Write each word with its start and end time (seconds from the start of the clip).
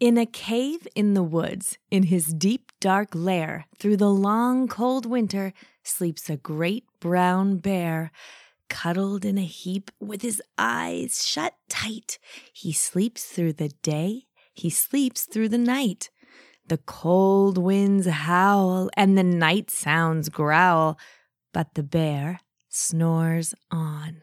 In 0.00 0.16
a 0.16 0.26
cave 0.26 0.86
in 0.94 1.14
the 1.14 1.24
woods, 1.24 1.76
in 1.90 2.04
his 2.04 2.32
deep 2.32 2.70
dark 2.78 3.08
lair, 3.14 3.66
through 3.80 3.96
the 3.96 4.10
long 4.10 4.68
cold 4.68 5.04
winter, 5.04 5.52
sleeps 5.82 6.30
a 6.30 6.36
great 6.36 6.84
brown 7.00 7.56
bear. 7.56 8.12
Cuddled 8.68 9.24
in 9.24 9.38
a 9.38 9.44
heap 9.44 9.90
with 9.98 10.22
his 10.22 10.40
eyes 10.56 11.26
shut 11.26 11.54
tight, 11.68 12.20
he 12.52 12.72
sleeps 12.72 13.24
through 13.24 13.54
the 13.54 13.70
day, 13.82 14.26
he 14.54 14.70
sleeps 14.70 15.24
through 15.24 15.48
the 15.48 15.58
night. 15.58 16.10
The 16.68 16.78
cold 16.78 17.58
winds 17.58 18.06
howl 18.06 18.90
and 18.96 19.18
the 19.18 19.24
night 19.24 19.68
sounds 19.68 20.28
growl, 20.28 20.96
but 21.52 21.74
the 21.74 21.82
bear 21.82 22.38
snores 22.68 23.52
on. 23.72 24.20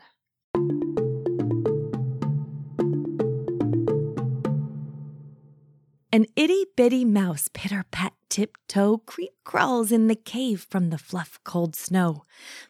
An 6.16 6.28
itty 6.38 6.64
bitty 6.78 7.04
mouse 7.04 7.50
pitter 7.52 7.84
pat 7.92 8.14
tiptoe 8.30 9.00
creep 9.00 9.34
crawls 9.44 9.92
in 9.92 10.08
the 10.08 10.16
cave 10.16 10.66
from 10.70 10.90
the 10.90 10.98
fluff 10.98 11.38
cold 11.44 11.76
snow. 11.76 12.24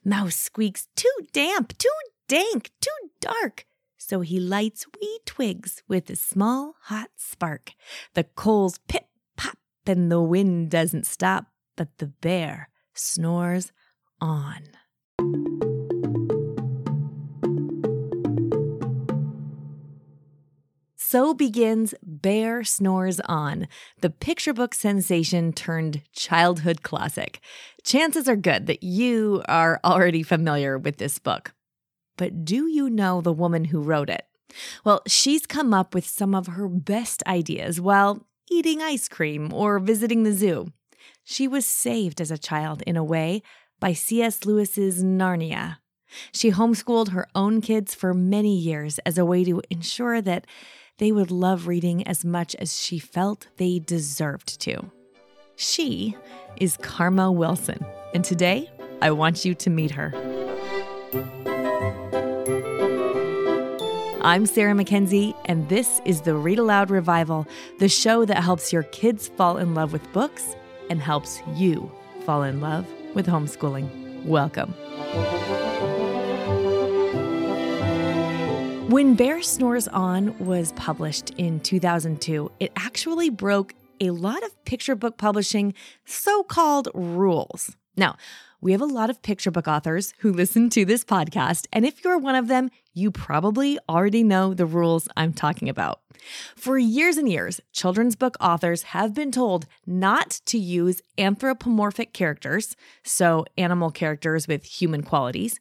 Mouse 0.03 0.35
squeaks 0.35 0.87
too 0.95 1.15
damp, 1.31 1.77
too 1.77 1.89
dank, 2.27 2.71
too 2.81 3.11
dark. 3.19 3.67
So 3.97 4.21
he 4.21 4.39
lights 4.39 4.87
wee 4.99 5.19
twigs 5.27 5.83
with 5.87 6.09
a 6.09 6.15
small 6.15 6.73
hot 6.85 7.11
spark. 7.17 7.73
The 8.15 8.23
coals 8.23 8.79
pip 8.87 9.05
pop 9.37 9.59
and 9.85 10.11
the 10.11 10.23
wind 10.23 10.71
doesn't 10.71 11.05
stop, 11.05 11.45
but 11.75 11.99
the 11.99 12.07
bear 12.07 12.69
snores 12.95 13.71
on. 14.19 14.63
So 21.15 21.33
begins 21.33 21.95
Bear 22.03 22.65
Snores 22.65 23.21
On, 23.21 23.69
the 24.01 24.09
picture 24.09 24.51
book 24.51 24.75
sensation 24.75 25.53
turned 25.53 26.01
childhood 26.11 26.83
classic. 26.83 27.39
Chances 27.85 28.27
are 28.27 28.35
good 28.35 28.67
that 28.67 28.83
you 28.83 29.41
are 29.47 29.79
already 29.85 30.23
familiar 30.23 30.77
with 30.77 30.97
this 30.97 31.17
book. 31.17 31.53
But 32.17 32.43
do 32.43 32.67
you 32.67 32.89
know 32.89 33.21
the 33.21 33.31
woman 33.31 33.63
who 33.63 33.81
wrote 33.81 34.09
it? 34.09 34.25
Well, 34.83 35.03
she's 35.07 35.45
come 35.45 35.73
up 35.73 35.95
with 35.95 36.05
some 36.05 36.35
of 36.35 36.47
her 36.47 36.67
best 36.67 37.23
ideas 37.25 37.79
while 37.79 38.27
eating 38.51 38.81
ice 38.81 39.07
cream 39.07 39.53
or 39.53 39.79
visiting 39.79 40.23
the 40.23 40.33
zoo. 40.33 40.73
She 41.23 41.47
was 41.47 41.65
saved 41.65 42.19
as 42.19 42.29
a 42.29 42.37
child, 42.37 42.81
in 42.85 42.97
a 42.97 43.05
way, 43.05 43.41
by 43.79 43.93
C.S. 43.93 44.43
Lewis's 44.43 45.01
Narnia. 45.01 45.77
She 46.33 46.51
homeschooled 46.51 47.11
her 47.11 47.27
own 47.33 47.61
kids 47.61 47.95
for 47.95 48.13
many 48.13 48.57
years 48.57 48.99
as 49.05 49.17
a 49.17 49.25
way 49.25 49.45
to 49.45 49.61
ensure 49.69 50.21
that 50.21 50.45
they 50.97 51.11
would 51.11 51.31
love 51.31 51.67
reading 51.67 52.07
as 52.07 52.23
much 52.23 52.55
as 52.55 52.79
she 52.79 52.99
felt 52.99 53.47
they 53.57 53.79
deserved 53.79 54.59
to. 54.61 54.91
She 55.57 56.15
is 56.57 56.77
Karma 56.77 57.31
Wilson, 57.31 57.85
and 58.13 58.23
today 58.23 58.69
I 59.01 59.11
want 59.11 59.43
you 59.43 59.53
to 59.55 59.69
meet 59.69 59.91
her. 59.91 60.13
I'm 64.21 64.45
Sarah 64.45 64.73
Mackenzie, 64.73 65.35
and 65.45 65.69
this 65.69 66.01
is 66.05 66.21
the 66.21 66.33
Read 66.35 66.59
Aloud 66.59 66.89
Revival, 66.89 67.45
the 67.79 67.89
show 67.89 68.25
that 68.25 68.43
helps 68.43 68.73
your 68.73 68.83
kids 68.83 69.27
fall 69.27 69.57
in 69.57 69.75
love 69.75 69.93
with 69.93 70.11
books 70.13 70.55
and 70.89 70.99
helps 71.01 71.41
you 71.55 71.91
fall 72.25 72.43
in 72.43 72.59
love 72.59 72.87
with 73.13 73.27
homeschooling. 73.27 74.23
Welcome. 74.25 74.73
When 78.87 79.15
Bear 79.15 79.41
Snores 79.41 79.87
On 79.87 80.37
was 80.37 80.71
published 80.73 81.31
in 81.37 81.59
2002, 81.59 82.51
it 82.59 82.71
actually 82.75 83.31
broke 83.31 83.73
a 83.99 84.11
lot 84.11 84.43
of 84.43 84.63
picture 84.63 84.95
book 84.95 85.17
publishing 85.17 85.73
so 86.05 86.43
called 86.43 86.89
rules. 86.93 87.75
Now, 87.97 88.15
we 88.61 88.73
have 88.73 88.81
a 88.81 88.85
lot 88.85 89.09
of 89.09 89.23
picture 89.23 89.49
book 89.49 89.67
authors 89.67 90.13
who 90.19 90.31
listen 90.31 90.69
to 90.69 90.85
this 90.85 91.03
podcast, 91.03 91.65
and 91.73 91.83
if 91.83 92.03
you're 92.03 92.19
one 92.19 92.35
of 92.35 92.47
them, 92.47 92.69
you 92.93 93.09
probably 93.09 93.79
already 93.89 94.23
know 94.23 94.53
the 94.53 94.67
rules 94.67 95.07
I'm 95.17 95.33
talking 95.33 95.67
about. 95.67 96.01
For 96.55 96.77
years 96.77 97.17
and 97.17 97.27
years, 97.27 97.59
children's 97.73 98.15
book 98.15 98.37
authors 98.39 98.83
have 98.83 99.15
been 99.15 99.31
told 99.31 99.65
not 99.87 100.41
to 100.45 100.59
use 100.59 101.01
anthropomorphic 101.17 102.13
characters, 102.13 102.75
so 103.03 103.45
animal 103.57 103.89
characters 103.89 104.47
with 104.47 104.63
human 104.63 105.01
qualities, 105.01 105.59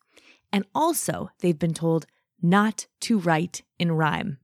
and 0.53 0.67
also 0.75 1.31
they've 1.41 1.59
been 1.59 1.75
told 1.75 2.05
not 2.45 2.87
to 3.01 3.19
write 3.19 3.63
in 3.79 3.91
rhyme. 3.91 4.39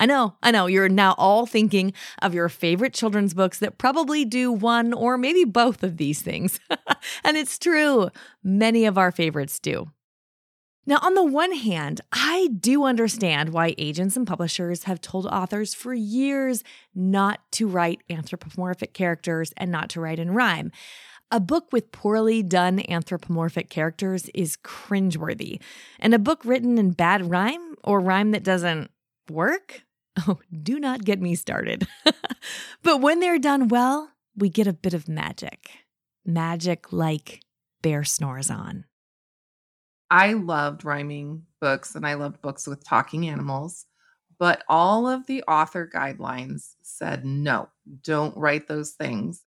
I 0.00 0.06
know, 0.06 0.36
I 0.42 0.50
know, 0.50 0.66
you're 0.66 0.88
now 0.88 1.14
all 1.18 1.44
thinking 1.44 1.92
of 2.22 2.32
your 2.32 2.48
favorite 2.48 2.94
children's 2.94 3.34
books 3.34 3.58
that 3.58 3.78
probably 3.78 4.24
do 4.24 4.50
one 4.52 4.92
or 4.92 5.18
maybe 5.18 5.44
both 5.44 5.82
of 5.82 5.96
these 5.96 6.22
things. 6.22 6.60
and 7.24 7.36
it's 7.36 7.58
true, 7.58 8.08
many 8.42 8.84
of 8.84 8.96
our 8.96 9.10
favorites 9.10 9.58
do. 9.58 9.90
Now, 10.86 11.00
on 11.02 11.12
the 11.12 11.24
one 11.24 11.52
hand, 11.52 12.00
I 12.12 12.48
do 12.58 12.84
understand 12.84 13.50
why 13.50 13.74
agents 13.76 14.16
and 14.16 14.26
publishers 14.26 14.84
have 14.84 15.02
told 15.02 15.26
authors 15.26 15.74
for 15.74 15.92
years 15.92 16.64
not 16.94 17.40
to 17.52 17.68
write 17.68 18.00
anthropomorphic 18.08 18.94
characters 18.94 19.52
and 19.58 19.70
not 19.70 19.90
to 19.90 20.00
write 20.00 20.18
in 20.18 20.30
rhyme. 20.30 20.72
A 21.30 21.40
book 21.40 21.72
with 21.72 21.92
poorly 21.92 22.42
done 22.42 22.80
anthropomorphic 22.88 23.68
characters 23.68 24.30
is 24.34 24.56
cringeworthy, 24.56 25.60
and 25.98 26.14
a 26.14 26.18
book 26.18 26.44
written 26.44 26.78
in 26.78 26.92
bad 26.92 27.30
rhyme 27.30 27.76
or 27.84 28.00
rhyme 28.00 28.30
that 28.30 28.42
doesn't 28.42 28.90
work 29.30 29.82
Oh, 30.26 30.38
do 30.62 30.78
not 30.78 31.04
get 31.04 31.20
me 31.20 31.34
started. 31.34 31.86
but 32.82 33.00
when 33.00 33.20
they're 33.20 33.38
done 33.38 33.68
well, 33.68 34.10
we 34.36 34.48
get 34.48 34.66
a 34.66 34.72
bit 34.72 34.94
of 34.94 35.08
magic. 35.08 35.70
Magic 36.24 36.92
like 36.92 37.40
Bear 37.82 38.04
Snores 38.04 38.50
On. 38.50 38.84
I 40.10 40.32
loved 40.32 40.84
rhyming 40.84 41.42
books 41.60 41.94
and 41.94 42.06
I 42.06 42.14
loved 42.14 42.40
books 42.40 42.66
with 42.66 42.84
talking 42.84 43.28
animals, 43.28 43.86
but 44.38 44.62
all 44.68 45.06
of 45.06 45.26
the 45.26 45.42
author 45.42 45.88
guidelines 45.92 46.74
said 46.82 47.24
no, 47.24 47.68
don't 48.02 48.36
write 48.36 48.68
those 48.68 48.92
things. 48.92 49.42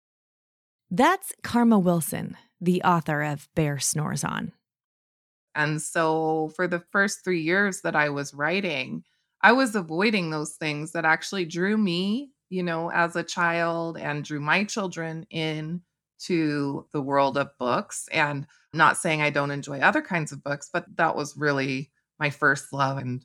That's 0.90 1.32
Karma 1.44 1.78
Wilson, 1.78 2.36
the 2.60 2.82
author 2.82 3.22
of 3.22 3.48
Bear 3.54 3.78
Snores 3.78 4.24
On. 4.24 4.52
And 5.54 5.80
so 5.80 6.52
for 6.56 6.66
the 6.66 6.82
first 6.90 7.22
three 7.22 7.40
years 7.40 7.82
that 7.82 7.94
I 7.94 8.08
was 8.08 8.34
writing, 8.34 9.04
I 9.42 9.52
was 9.52 9.74
avoiding 9.74 10.30
those 10.30 10.54
things 10.54 10.92
that 10.92 11.04
actually 11.04 11.44
drew 11.44 11.76
me, 11.76 12.30
you 12.48 12.62
know, 12.62 12.90
as 12.90 13.16
a 13.16 13.22
child 13.22 13.98
and 13.98 14.24
drew 14.24 14.40
my 14.40 14.64
children 14.64 15.26
in 15.30 15.82
to 16.24 16.86
the 16.92 17.00
world 17.00 17.38
of 17.38 17.56
books. 17.58 18.08
And 18.12 18.46
not 18.74 18.96
saying 18.96 19.22
I 19.22 19.30
don't 19.30 19.50
enjoy 19.50 19.78
other 19.78 20.02
kinds 20.02 20.32
of 20.32 20.44
books, 20.44 20.70
but 20.72 20.84
that 20.96 21.16
was 21.16 21.36
really 21.36 21.90
my 22.18 22.30
first 22.30 22.72
love. 22.72 22.98
And 22.98 23.24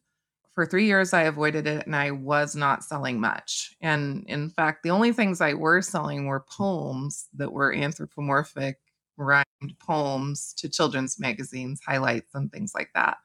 for 0.56 0.66
three 0.66 0.86
years, 0.86 1.14
I 1.14 1.24
avoided 1.24 1.68
it 1.68 1.86
and 1.86 1.96
I 1.96 2.12
was 2.12 2.56
not 2.56 2.84
selling 2.84 3.20
much. 3.20 3.76
And 3.82 4.24
in 4.28 4.50
fact, 4.50 4.84
the 4.84 4.90
only 4.90 5.12
things 5.12 5.42
I 5.42 5.54
were 5.54 5.82
selling 5.82 6.26
were 6.26 6.46
poems 6.50 7.28
that 7.36 7.52
were 7.52 7.74
anthropomorphic, 7.74 8.78
rhymed 9.18 9.46
poems 9.80 10.54
to 10.58 10.70
children's 10.70 11.20
magazines, 11.20 11.82
highlights, 11.86 12.34
and 12.34 12.52
things 12.52 12.72
like 12.74 12.90
that. 12.96 13.18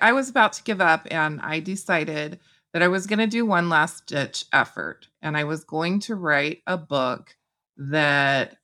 I 0.00 0.12
was 0.12 0.28
about 0.28 0.52
to 0.54 0.62
give 0.62 0.80
up 0.80 1.06
and 1.10 1.40
I 1.40 1.60
decided 1.60 2.40
that 2.72 2.82
I 2.82 2.88
was 2.88 3.06
going 3.06 3.18
to 3.18 3.26
do 3.26 3.44
one 3.46 3.68
last 3.68 4.06
ditch 4.06 4.44
effort 4.52 5.08
and 5.22 5.36
I 5.36 5.44
was 5.44 5.64
going 5.64 6.00
to 6.00 6.14
write 6.14 6.58
a 6.66 6.76
book 6.76 7.34
that 7.76 8.56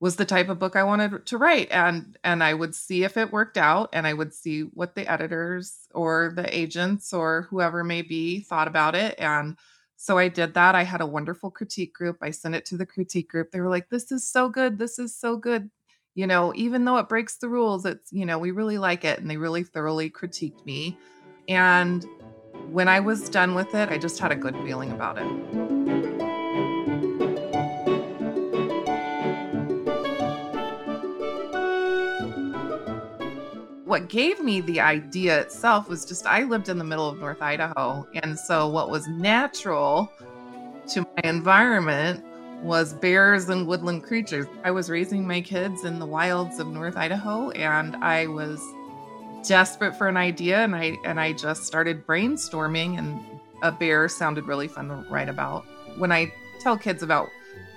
was 0.00 0.16
the 0.16 0.24
type 0.24 0.48
of 0.48 0.58
book 0.58 0.76
I 0.76 0.84
wanted 0.84 1.26
to 1.26 1.38
write 1.38 1.70
and 1.70 2.18
and 2.24 2.42
I 2.42 2.54
would 2.54 2.74
see 2.74 3.04
if 3.04 3.16
it 3.16 3.32
worked 3.32 3.56
out 3.56 3.90
and 3.92 4.06
I 4.06 4.12
would 4.12 4.34
see 4.34 4.62
what 4.62 4.94
the 4.94 5.10
editors 5.10 5.88
or 5.94 6.32
the 6.36 6.56
agents 6.56 7.12
or 7.12 7.46
whoever 7.50 7.84
may 7.84 8.02
be 8.02 8.40
thought 8.40 8.68
about 8.68 8.94
it 8.94 9.14
and 9.18 9.56
so 9.96 10.18
I 10.18 10.28
did 10.28 10.54
that. 10.54 10.74
I 10.74 10.82
had 10.82 11.00
a 11.00 11.06
wonderful 11.06 11.50
critique 11.50 11.94
group. 11.94 12.18
I 12.20 12.30
sent 12.32 12.56
it 12.56 12.66
to 12.66 12.76
the 12.76 12.84
critique 12.84 13.30
group. 13.30 13.52
They 13.52 13.60
were 13.60 13.70
like, 13.70 13.88
"This 13.88 14.12
is 14.12 14.28
so 14.28 14.48
good. 14.50 14.76
This 14.78 14.98
is 14.98 15.16
so 15.16 15.36
good 15.36 15.70
you 16.14 16.26
know, 16.26 16.52
even 16.54 16.84
though 16.84 16.98
it 16.98 17.08
breaks 17.08 17.36
the 17.36 17.48
rules, 17.48 17.84
it's, 17.84 18.12
you 18.12 18.24
know, 18.24 18.38
we 18.38 18.52
really 18.52 18.78
like 18.78 19.04
it. 19.04 19.18
And 19.18 19.28
they 19.28 19.36
really 19.36 19.64
thoroughly 19.64 20.10
critiqued 20.10 20.64
me. 20.64 20.96
And 21.48 22.06
when 22.70 22.88
I 22.88 23.00
was 23.00 23.28
done 23.28 23.54
with 23.54 23.74
it, 23.74 23.88
I 23.88 23.98
just 23.98 24.18
had 24.18 24.32
a 24.32 24.36
good 24.36 24.56
feeling 24.64 24.92
about 24.92 25.18
it. 25.18 25.63
What 33.94 34.08
gave 34.08 34.40
me 34.40 34.60
the 34.60 34.80
idea 34.80 35.42
itself 35.42 35.88
was 35.88 36.04
just 36.04 36.26
I 36.26 36.42
lived 36.42 36.68
in 36.68 36.78
the 36.78 36.84
middle 36.84 37.08
of 37.08 37.20
North 37.20 37.40
Idaho. 37.40 38.04
And 38.24 38.36
so, 38.36 38.68
what 38.68 38.90
was 38.90 39.06
natural 39.06 40.10
to 40.88 41.02
my 41.02 41.22
environment 41.22 42.24
was 42.60 42.92
bears 42.92 43.48
and 43.50 43.68
woodland 43.68 44.02
creatures. 44.02 44.46
I 44.64 44.72
was 44.72 44.90
raising 44.90 45.28
my 45.28 45.40
kids 45.40 45.84
in 45.84 46.00
the 46.00 46.06
wilds 46.06 46.58
of 46.58 46.66
North 46.66 46.96
Idaho 46.96 47.50
and 47.50 47.94
I 47.94 48.26
was 48.26 48.60
desperate 49.46 49.96
for 49.96 50.08
an 50.08 50.16
idea 50.16 50.64
and 50.64 50.74
I 50.74 50.96
and 51.04 51.20
I 51.20 51.32
just 51.32 51.62
started 51.62 52.04
brainstorming 52.04 52.98
and 52.98 53.20
a 53.62 53.70
bear 53.70 54.08
sounded 54.08 54.48
really 54.48 54.66
fun 54.66 54.88
to 54.88 55.06
write 55.08 55.28
about. 55.28 55.66
When 55.98 56.10
I 56.10 56.32
tell 56.58 56.76
kids 56.76 57.04
about 57.04 57.28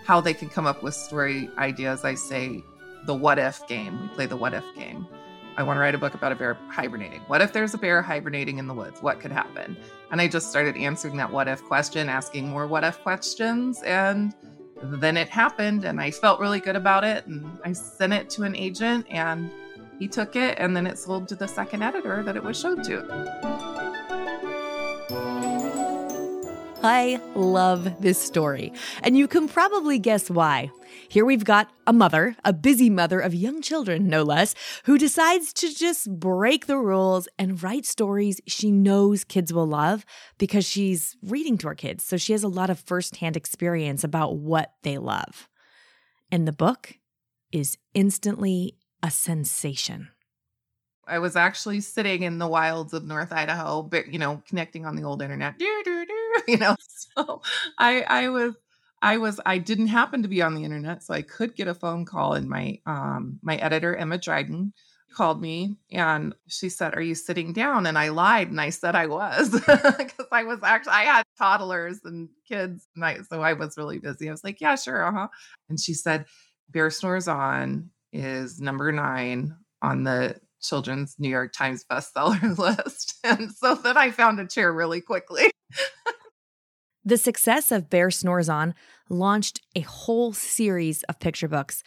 how 0.03 0.19
they 0.19 0.33
can 0.33 0.49
come 0.49 0.65
up 0.65 0.81
with 0.81 0.95
story 0.95 1.47
ideas, 1.59 2.03
I 2.03 2.15
say 2.15 2.63
the 3.05 3.13
what 3.13 3.37
if 3.37 3.67
game. 3.67 4.01
We 4.01 4.07
play 4.15 4.25
the 4.25 4.35
what 4.35 4.55
if 4.55 4.65
game. 4.75 5.05
I 5.57 5.63
want 5.63 5.77
to 5.77 5.81
write 5.81 5.95
a 5.95 5.97
book 5.97 6.13
about 6.13 6.31
a 6.31 6.35
bear 6.35 6.55
hibernating. 6.69 7.21
What 7.21 7.41
if 7.41 7.51
there's 7.51 7.73
a 7.73 7.79
bear 7.79 8.03
hibernating 8.03 8.59
in 8.59 8.67
the 8.67 8.75
woods? 8.75 9.01
What 9.01 9.19
could 9.19 9.31
happen? 9.31 9.75
And 10.11 10.21
I 10.21 10.27
just 10.27 10.51
started 10.51 10.77
answering 10.77 11.17
that 11.17 11.31
what 11.31 11.47
if 11.47 11.63
question, 11.63 12.09
asking 12.09 12.47
more 12.47 12.67
what 12.67 12.83
if 12.83 13.01
questions. 13.01 13.81
And 13.81 14.35
then 14.83 15.17
it 15.17 15.29
happened, 15.29 15.83
and 15.83 15.99
I 15.99 16.11
felt 16.11 16.39
really 16.39 16.59
good 16.59 16.75
about 16.75 17.03
it. 17.03 17.25
And 17.25 17.57
I 17.65 17.73
sent 17.73 18.13
it 18.13 18.29
to 18.31 18.43
an 18.43 18.55
agent, 18.55 19.07
and 19.09 19.49
he 19.97 20.07
took 20.07 20.35
it, 20.35 20.59
and 20.59 20.77
then 20.77 20.85
it 20.85 20.99
sold 20.99 21.27
to 21.29 21.35
the 21.35 21.47
second 21.47 21.81
editor 21.81 22.21
that 22.21 22.35
it 22.35 22.43
was 22.43 22.59
showed 22.59 22.83
to. 22.83 23.76
I 26.87 27.19
love 27.35 28.01
this 28.01 28.17
story, 28.17 28.71
and 29.03 29.17
you 29.17 29.27
can 29.27 29.49
probably 29.49 29.99
guess 29.99 30.29
why. 30.29 30.71
Here 31.09 31.25
we've 31.25 31.43
got 31.43 31.69
a 31.85 31.91
mother, 31.91 32.37
a 32.45 32.53
busy 32.53 32.89
mother 32.89 33.19
of 33.19 33.35
young 33.35 33.61
children, 33.61 34.07
no 34.07 34.23
less, 34.23 34.55
who 34.85 34.97
decides 34.97 35.51
to 35.55 35.73
just 35.73 36.09
break 36.17 36.65
the 36.65 36.77
rules 36.77 37.27
and 37.37 37.61
write 37.61 37.85
stories 37.85 38.39
she 38.47 38.71
knows 38.71 39.25
kids 39.25 39.51
will 39.51 39.67
love 39.67 40.05
because 40.37 40.65
she's 40.65 41.17
reading 41.21 41.57
to 41.57 41.67
her 41.67 41.75
kids. 41.75 42.05
So 42.05 42.15
she 42.15 42.31
has 42.31 42.43
a 42.43 42.47
lot 42.47 42.69
of 42.69 42.79
firsthand 42.79 43.35
experience 43.35 44.05
about 44.05 44.37
what 44.37 44.71
they 44.83 44.97
love. 44.97 45.49
And 46.31 46.47
the 46.47 46.53
book 46.53 46.93
is 47.51 47.77
instantly 47.95 48.77
a 49.03 49.11
sensation. 49.11 50.07
I 51.05 51.19
was 51.19 51.35
actually 51.35 51.79
sitting 51.81 52.23
in 52.23 52.37
the 52.37 52.47
wilds 52.47 52.93
of 52.93 53.05
North 53.05 53.31
Idaho, 53.31 53.81
but 53.81 54.07
you 54.07 54.19
know, 54.19 54.41
connecting 54.47 54.85
on 54.85 54.95
the 54.95 55.03
old 55.03 55.21
internet. 55.21 55.55
You 56.51 56.57
know, 56.57 56.75
so 56.79 57.41
I 57.77 58.01
I 58.03 58.29
was 58.29 58.55
I 59.01 59.17
was 59.17 59.39
I 59.45 59.57
didn't 59.57 59.87
happen 59.87 60.21
to 60.23 60.29
be 60.29 60.41
on 60.41 60.55
the 60.55 60.63
internet, 60.63 61.03
so 61.03 61.13
I 61.13 61.21
could 61.21 61.55
get 61.55 61.67
a 61.67 61.73
phone 61.73 62.05
call 62.05 62.33
and 62.33 62.47
my 62.49 62.79
um 62.85 63.39
my 63.41 63.57
editor 63.57 63.95
Emma 63.95 64.17
Dryden 64.17 64.73
called 65.13 65.41
me 65.41 65.75
and 65.91 66.33
she 66.47 66.69
said, 66.69 66.95
"Are 66.95 67.01
you 67.01 67.15
sitting 67.15 67.51
down?" 67.51 67.85
And 67.85 67.97
I 67.97 68.09
lied 68.09 68.49
and 68.49 68.61
I 68.61 68.69
said 68.69 68.95
I 68.95 69.07
was 69.07 69.51
because 69.59 70.27
I 70.31 70.43
was 70.43 70.59
actually 70.63 70.93
I 70.93 71.03
had 71.03 71.23
toddlers 71.37 71.99
and 72.05 72.29
kids, 72.47 72.87
and 72.95 73.03
I, 73.03 73.17
so 73.29 73.41
I 73.41 73.53
was 73.53 73.75
really 73.77 73.99
busy. 73.99 74.29
I 74.29 74.31
was 74.31 74.43
like, 74.43 74.61
"Yeah, 74.61 74.75
sure, 74.75 75.03
uh 75.05 75.11
huh." 75.11 75.27
And 75.69 75.79
she 75.79 75.93
said, 75.93 76.25
"Bear 76.69 76.89
Snores 76.89 77.27
On 77.27 77.89
is 78.13 78.61
number 78.61 78.91
nine 78.93 79.53
on 79.81 80.03
the 80.03 80.39
children's 80.61 81.15
New 81.19 81.29
York 81.29 81.53
Times 81.53 81.85
bestseller 81.89 82.57
list. 82.57 83.15
And 83.23 83.51
so 83.51 83.75
then 83.75 83.97
I 83.97 84.11
found 84.11 84.39
a 84.39 84.47
chair 84.47 84.71
really 84.73 85.01
quickly. 85.01 85.51
The 87.07 87.17
success 87.17 87.71
of 87.71 87.89
Bear 87.89 88.11
Snores 88.11 88.49
On 88.49 88.75
launched 89.07 89.61
a 89.75 89.79
whole 89.79 90.33
series 90.33 91.03
of 91.03 91.21
picture 91.21 91.47
books. 91.47 91.81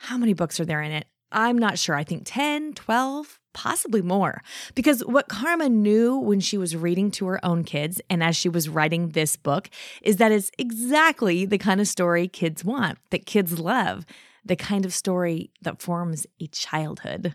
How 0.00 0.18
many 0.18 0.34
books 0.34 0.60
are 0.60 0.66
there 0.66 0.82
in 0.82 0.92
it? 0.92 1.06
I'm 1.32 1.56
not 1.56 1.78
sure. 1.78 1.94
I 1.94 2.04
think 2.04 2.24
10, 2.26 2.74
12, 2.74 3.40
possibly 3.54 4.02
more. 4.02 4.42
Because 4.74 5.00
what 5.06 5.28
Karma 5.28 5.70
knew 5.70 6.18
when 6.18 6.40
she 6.40 6.58
was 6.58 6.76
reading 6.76 7.10
to 7.12 7.26
her 7.26 7.42
own 7.42 7.64
kids 7.64 8.02
and 8.10 8.22
as 8.22 8.36
she 8.36 8.50
was 8.50 8.68
writing 8.68 9.10
this 9.10 9.34
book 9.34 9.70
is 10.02 10.18
that 10.18 10.30
it's 10.30 10.50
exactly 10.58 11.46
the 11.46 11.56
kind 11.56 11.80
of 11.80 11.88
story 11.88 12.28
kids 12.28 12.62
want, 12.62 12.98
that 13.08 13.24
kids 13.24 13.58
love 13.58 14.04
the 14.44 14.56
kind 14.56 14.84
of 14.84 14.92
story 14.92 15.50
that 15.62 15.80
forms 15.80 16.26
a 16.38 16.46
childhood. 16.48 17.34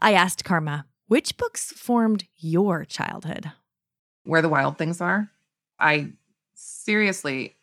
I 0.00 0.14
asked 0.14 0.44
Karma, 0.44 0.86
which 1.06 1.36
books 1.36 1.70
formed 1.70 2.24
your 2.36 2.84
childhood? 2.84 3.52
Where 4.24 4.42
the 4.42 4.48
Wild 4.48 4.78
Things 4.78 5.00
Are. 5.00 5.30
I 5.78 6.12
seriously 6.56 7.56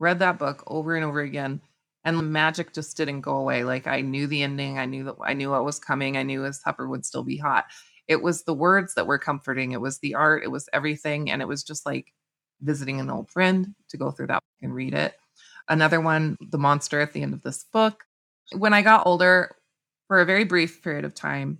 read 0.00 0.18
that 0.20 0.38
book 0.38 0.64
over 0.66 0.96
and 0.96 1.04
over 1.04 1.20
again 1.20 1.60
and 2.04 2.18
the 2.18 2.22
magic 2.22 2.72
just 2.72 2.96
didn't 2.96 3.20
go 3.20 3.36
away. 3.36 3.64
Like 3.64 3.86
I 3.86 4.00
knew 4.00 4.26
the 4.26 4.42
ending, 4.42 4.78
I 4.78 4.86
knew 4.86 5.04
that 5.04 5.16
I 5.22 5.34
knew 5.34 5.50
what 5.50 5.64
was 5.64 5.78
coming, 5.78 6.16
I 6.16 6.22
knew 6.22 6.42
his 6.42 6.60
supper 6.60 6.88
would 6.88 7.04
still 7.04 7.24
be 7.24 7.36
hot. 7.36 7.66
It 8.06 8.22
was 8.22 8.44
the 8.44 8.54
words 8.54 8.94
that 8.94 9.06
were 9.06 9.18
comforting, 9.18 9.72
it 9.72 9.80
was 9.80 9.98
the 9.98 10.14
art, 10.14 10.42
it 10.44 10.50
was 10.50 10.68
everything 10.72 11.30
and 11.30 11.42
it 11.42 11.48
was 11.48 11.62
just 11.62 11.84
like 11.84 12.12
visiting 12.62 13.00
an 13.00 13.10
old 13.10 13.30
friend 13.30 13.74
to 13.90 13.96
go 13.96 14.10
through 14.10 14.28
that 14.28 14.42
and 14.62 14.74
read 14.74 14.94
it. 14.94 15.14
Another 15.68 16.00
one, 16.00 16.38
The 16.40 16.58
Monster 16.58 17.00
at 17.00 17.12
the 17.12 17.22
end 17.22 17.34
of 17.34 17.42
this 17.42 17.64
book. 17.64 18.04
When 18.52 18.72
I 18.72 18.82
got 18.82 19.06
older, 19.06 19.54
for 20.06 20.20
a 20.20 20.24
very 20.24 20.44
brief 20.44 20.82
period 20.82 21.04
of 21.04 21.14
time, 21.14 21.58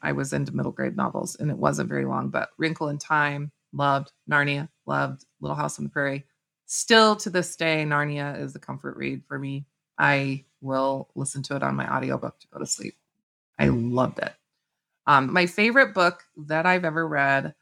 I 0.00 0.12
was 0.12 0.32
into 0.32 0.54
middle 0.54 0.72
grade 0.72 0.96
novels 0.96 1.34
and 1.34 1.50
it 1.50 1.58
wasn't 1.58 1.88
very 1.88 2.06
long, 2.06 2.28
but 2.28 2.50
Wrinkle 2.56 2.88
in 2.88 2.98
Time, 2.98 3.50
loved, 3.72 4.12
Narnia, 4.30 4.68
loved, 4.86 5.24
Little 5.40 5.56
House 5.56 5.78
on 5.78 5.84
the 5.84 5.90
Prairie. 5.90 6.24
Still 6.66 7.16
to 7.16 7.30
this 7.30 7.56
day, 7.56 7.84
Narnia 7.84 8.40
is 8.40 8.54
a 8.54 8.60
comfort 8.60 8.96
read 8.96 9.22
for 9.26 9.38
me. 9.38 9.66
I 9.98 10.44
will 10.60 11.08
listen 11.14 11.42
to 11.44 11.56
it 11.56 11.62
on 11.62 11.76
my 11.76 11.92
audiobook 11.92 12.38
to 12.40 12.48
go 12.48 12.58
to 12.58 12.66
sleep. 12.66 12.96
I 13.58 13.68
loved 13.68 14.18
it. 14.18 14.32
Um, 15.06 15.32
my 15.32 15.46
favorite 15.46 15.94
book 15.94 16.24
that 16.46 16.66
I've 16.66 16.84
ever 16.84 17.06
read, 17.06 17.54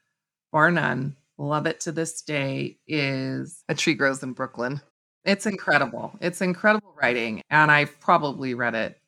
bar 0.52 0.70
none, 0.70 1.16
love 1.38 1.66
it 1.66 1.80
to 1.80 1.92
this 1.92 2.22
day, 2.22 2.78
is 2.86 3.64
A 3.68 3.74
Tree 3.74 3.94
Grows 3.94 4.22
in 4.22 4.32
Brooklyn. 4.32 4.80
It's 5.24 5.46
incredible. 5.46 6.16
It's 6.20 6.40
incredible 6.40 6.94
writing. 7.00 7.42
And 7.50 7.70
I've 7.70 7.98
probably 8.00 8.54
read 8.54 8.74
it 8.74 9.00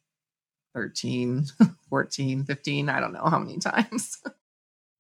13, 0.75 1.45
14, 1.89 2.45
15, 2.45 2.89
I 2.89 3.01
don't 3.01 3.13
know 3.13 3.25
how 3.25 3.39
many 3.39 3.59
times. 3.61 4.19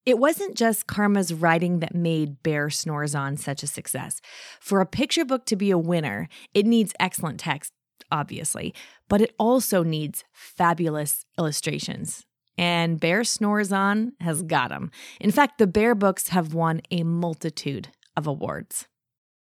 It 0.06 0.18
wasn't 0.18 0.56
just 0.56 0.86
Karma's 0.86 1.32
writing 1.34 1.80
that 1.80 1.94
made 1.94 2.42
Bear 2.42 2.70
Snores 2.70 3.14
On 3.14 3.36
such 3.36 3.62
a 3.62 3.66
success. 3.66 4.20
For 4.58 4.80
a 4.80 4.86
picture 4.86 5.24
book 5.24 5.44
to 5.46 5.56
be 5.56 5.70
a 5.70 5.78
winner, 5.78 6.28
it 6.54 6.64
needs 6.64 6.94
excellent 6.98 7.38
text, 7.38 7.72
obviously, 8.10 8.74
but 9.08 9.20
it 9.20 9.34
also 9.38 9.82
needs 9.82 10.24
fabulous 10.32 11.24
illustrations. 11.38 12.24
And 12.56 12.98
Bear 12.98 13.24
Snores 13.24 13.72
On 13.72 14.12
has 14.20 14.42
got 14.42 14.70
them. 14.70 14.90
In 15.20 15.30
fact, 15.30 15.58
the 15.58 15.66
Bear 15.66 15.94
books 15.94 16.28
have 16.28 16.54
won 16.54 16.80
a 16.90 17.02
multitude 17.02 17.88
of 18.16 18.26
awards. 18.26 18.86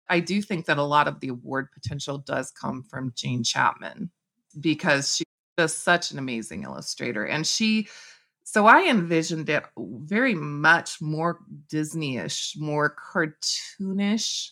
I 0.08 0.20
do 0.20 0.40
think 0.40 0.66
that 0.66 0.78
a 0.78 0.82
lot 0.82 1.08
of 1.08 1.20
the 1.20 1.28
award 1.28 1.68
potential 1.72 2.18
does 2.18 2.52
come 2.52 2.84
from 2.84 3.12
Jane 3.16 3.42
Chapman 3.42 4.10
because 4.60 5.16
she's 5.16 5.26
just 5.58 5.82
such 5.82 6.10
an 6.12 6.18
amazing 6.18 6.62
illustrator. 6.62 7.24
And 7.24 7.46
she, 7.46 7.88
so 8.48 8.66
I 8.66 8.88
envisioned 8.88 9.48
it 9.48 9.64
very 9.76 10.36
much 10.36 11.02
more 11.02 11.40
Disney-ish, 11.68 12.54
more 12.56 12.94
cartoonish. 12.94 14.50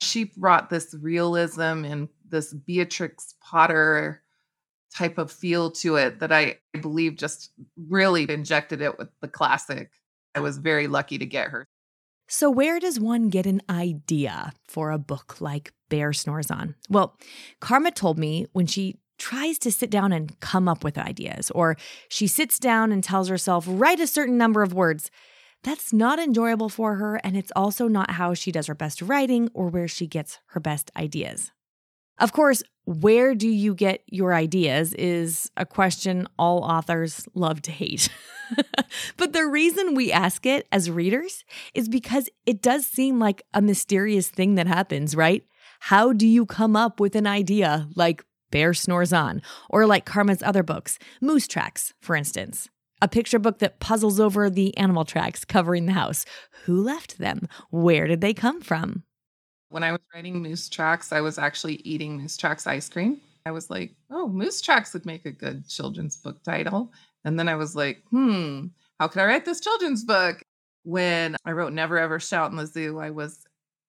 She 0.00 0.24
brought 0.36 0.70
this 0.70 0.92
realism 1.00 1.84
and 1.84 2.08
this 2.28 2.52
Beatrix 2.52 3.36
Potter 3.40 4.24
type 4.92 5.18
of 5.18 5.30
feel 5.30 5.70
to 5.70 5.94
it 5.94 6.18
that 6.18 6.32
I 6.32 6.58
believe 6.80 7.14
just 7.14 7.52
really 7.76 8.28
injected 8.28 8.82
it 8.82 8.98
with 8.98 9.08
the 9.20 9.28
classic. 9.28 9.92
I 10.34 10.40
was 10.40 10.58
very 10.58 10.88
lucky 10.88 11.18
to 11.18 11.24
get 11.24 11.50
her. 11.50 11.68
So, 12.26 12.50
where 12.50 12.80
does 12.80 12.98
one 12.98 13.28
get 13.28 13.46
an 13.46 13.62
idea 13.70 14.52
for 14.66 14.90
a 14.90 14.98
book 14.98 15.40
like 15.40 15.72
Bear 15.88 16.12
Snores 16.12 16.50
On? 16.50 16.74
Well, 16.88 17.16
Karma 17.60 17.92
told 17.92 18.18
me 18.18 18.48
when 18.52 18.66
she 18.66 18.98
tries 19.18 19.58
to 19.60 19.72
sit 19.72 19.90
down 19.90 20.12
and 20.12 20.38
come 20.40 20.68
up 20.68 20.84
with 20.84 20.98
ideas, 20.98 21.50
or 21.52 21.76
she 22.08 22.26
sits 22.26 22.58
down 22.58 22.92
and 22.92 23.02
tells 23.02 23.28
herself, 23.28 23.64
write 23.68 24.00
a 24.00 24.06
certain 24.06 24.36
number 24.36 24.62
of 24.62 24.74
words. 24.74 25.10
That's 25.62 25.92
not 25.92 26.18
enjoyable 26.18 26.68
for 26.68 26.96
her, 26.96 27.20
and 27.22 27.36
it's 27.36 27.52
also 27.54 27.86
not 27.86 28.12
how 28.12 28.34
she 28.34 28.50
does 28.50 28.66
her 28.66 28.74
best 28.74 29.00
writing 29.00 29.48
or 29.54 29.68
where 29.68 29.88
she 29.88 30.06
gets 30.06 30.38
her 30.46 30.60
best 30.60 30.90
ideas. 30.96 31.52
Of 32.18 32.32
course, 32.32 32.62
where 32.84 33.34
do 33.34 33.48
you 33.48 33.74
get 33.74 34.02
your 34.06 34.34
ideas 34.34 34.92
is 34.94 35.50
a 35.56 35.64
question 35.64 36.26
all 36.38 36.64
authors 36.64 37.28
love 37.34 37.62
to 37.62 37.70
hate. 37.70 38.08
but 39.16 39.32
the 39.32 39.46
reason 39.46 39.94
we 39.94 40.12
ask 40.12 40.44
it 40.46 40.66
as 40.72 40.90
readers 40.90 41.44
is 41.74 41.88
because 41.88 42.28
it 42.44 42.60
does 42.60 42.84
seem 42.84 43.18
like 43.18 43.42
a 43.54 43.62
mysterious 43.62 44.28
thing 44.28 44.56
that 44.56 44.66
happens, 44.66 45.14
right? 45.14 45.44
How 45.80 46.12
do 46.12 46.26
you 46.26 46.44
come 46.46 46.76
up 46.76 47.00
with 47.00 47.16
an 47.16 47.26
idea 47.26 47.88
like 47.94 48.24
Bear 48.52 48.72
Snores 48.72 49.12
On, 49.12 49.42
or 49.68 49.84
like 49.86 50.06
Karma's 50.06 50.42
other 50.44 50.62
books, 50.62 51.00
Moose 51.20 51.48
Tracks, 51.48 51.92
for 52.00 52.14
instance? 52.14 52.68
A 53.00 53.08
picture 53.08 53.40
book 53.40 53.58
that 53.58 53.80
puzzles 53.80 54.20
over 54.20 54.48
the 54.48 54.76
animal 54.76 55.04
tracks 55.04 55.44
covering 55.44 55.86
the 55.86 55.92
house. 55.92 56.24
Who 56.66 56.80
left 56.80 57.18
them? 57.18 57.48
Where 57.70 58.06
did 58.06 58.20
they 58.20 58.32
come 58.32 58.60
from? 58.60 59.02
When 59.70 59.82
I 59.82 59.90
was 59.90 60.02
writing 60.14 60.40
Moose 60.40 60.68
Tracks, 60.68 61.12
I 61.12 61.20
was 61.20 61.36
actually 61.36 61.80
eating 61.82 62.18
Moose 62.18 62.36
Tracks 62.36 62.64
ice 62.68 62.88
cream. 62.88 63.20
I 63.44 63.50
was 63.50 63.70
like, 63.70 63.96
oh, 64.10 64.28
Moose 64.28 64.60
Tracks 64.60 64.92
would 64.92 65.04
make 65.04 65.26
a 65.26 65.32
good 65.32 65.68
children's 65.68 66.16
book 66.16 66.40
title. 66.44 66.92
And 67.24 67.36
then 67.38 67.48
I 67.48 67.56
was 67.56 67.74
like, 67.74 68.04
hmm, 68.10 68.66
how 69.00 69.08
could 69.08 69.22
I 69.22 69.26
write 69.26 69.44
this 69.44 69.60
children's 69.60 70.04
book? 70.04 70.42
When 70.84 71.36
I 71.44 71.52
wrote 71.52 71.72
Never 71.72 71.98
Ever 71.98 72.20
Shout 72.20 72.50
in 72.50 72.56
the 72.56 72.66
Zoo, 72.66 73.00
I 73.00 73.10
was 73.10 73.44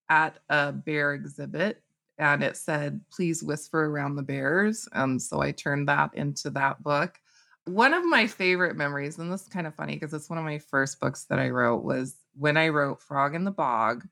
at 0.09 0.39
a 0.49 0.71
bear 0.71 1.13
exhibit 1.13 1.83
and 2.17 2.43
it 2.43 2.57
said, 2.57 3.01
please 3.11 3.43
whisper 3.43 3.85
around 3.85 4.15
the 4.15 4.23
bears. 4.23 4.87
And 4.93 5.21
so 5.21 5.41
I 5.41 5.51
turned 5.51 5.87
that 5.87 6.13
into 6.13 6.49
that 6.51 6.81
book. 6.83 7.19
One 7.65 7.93
of 7.93 8.05
my 8.05 8.27
favorite 8.27 8.75
memories, 8.75 9.17
and 9.17 9.31
this 9.31 9.43
is 9.43 9.47
kind 9.47 9.65
of 9.65 9.75
funny 9.75 9.93
because 9.93 10.13
it's 10.13 10.29
one 10.29 10.39
of 10.39 10.45
my 10.45 10.59
first 10.59 10.99
books 10.99 11.25
that 11.29 11.39
I 11.39 11.49
wrote, 11.49 11.83
was 11.83 12.15
when 12.35 12.57
I 12.57 12.69
wrote 12.69 13.01
Frog 13.01 13.35
in 13.35 13.45
the 13.45 13.51
Bog 13.51 14.05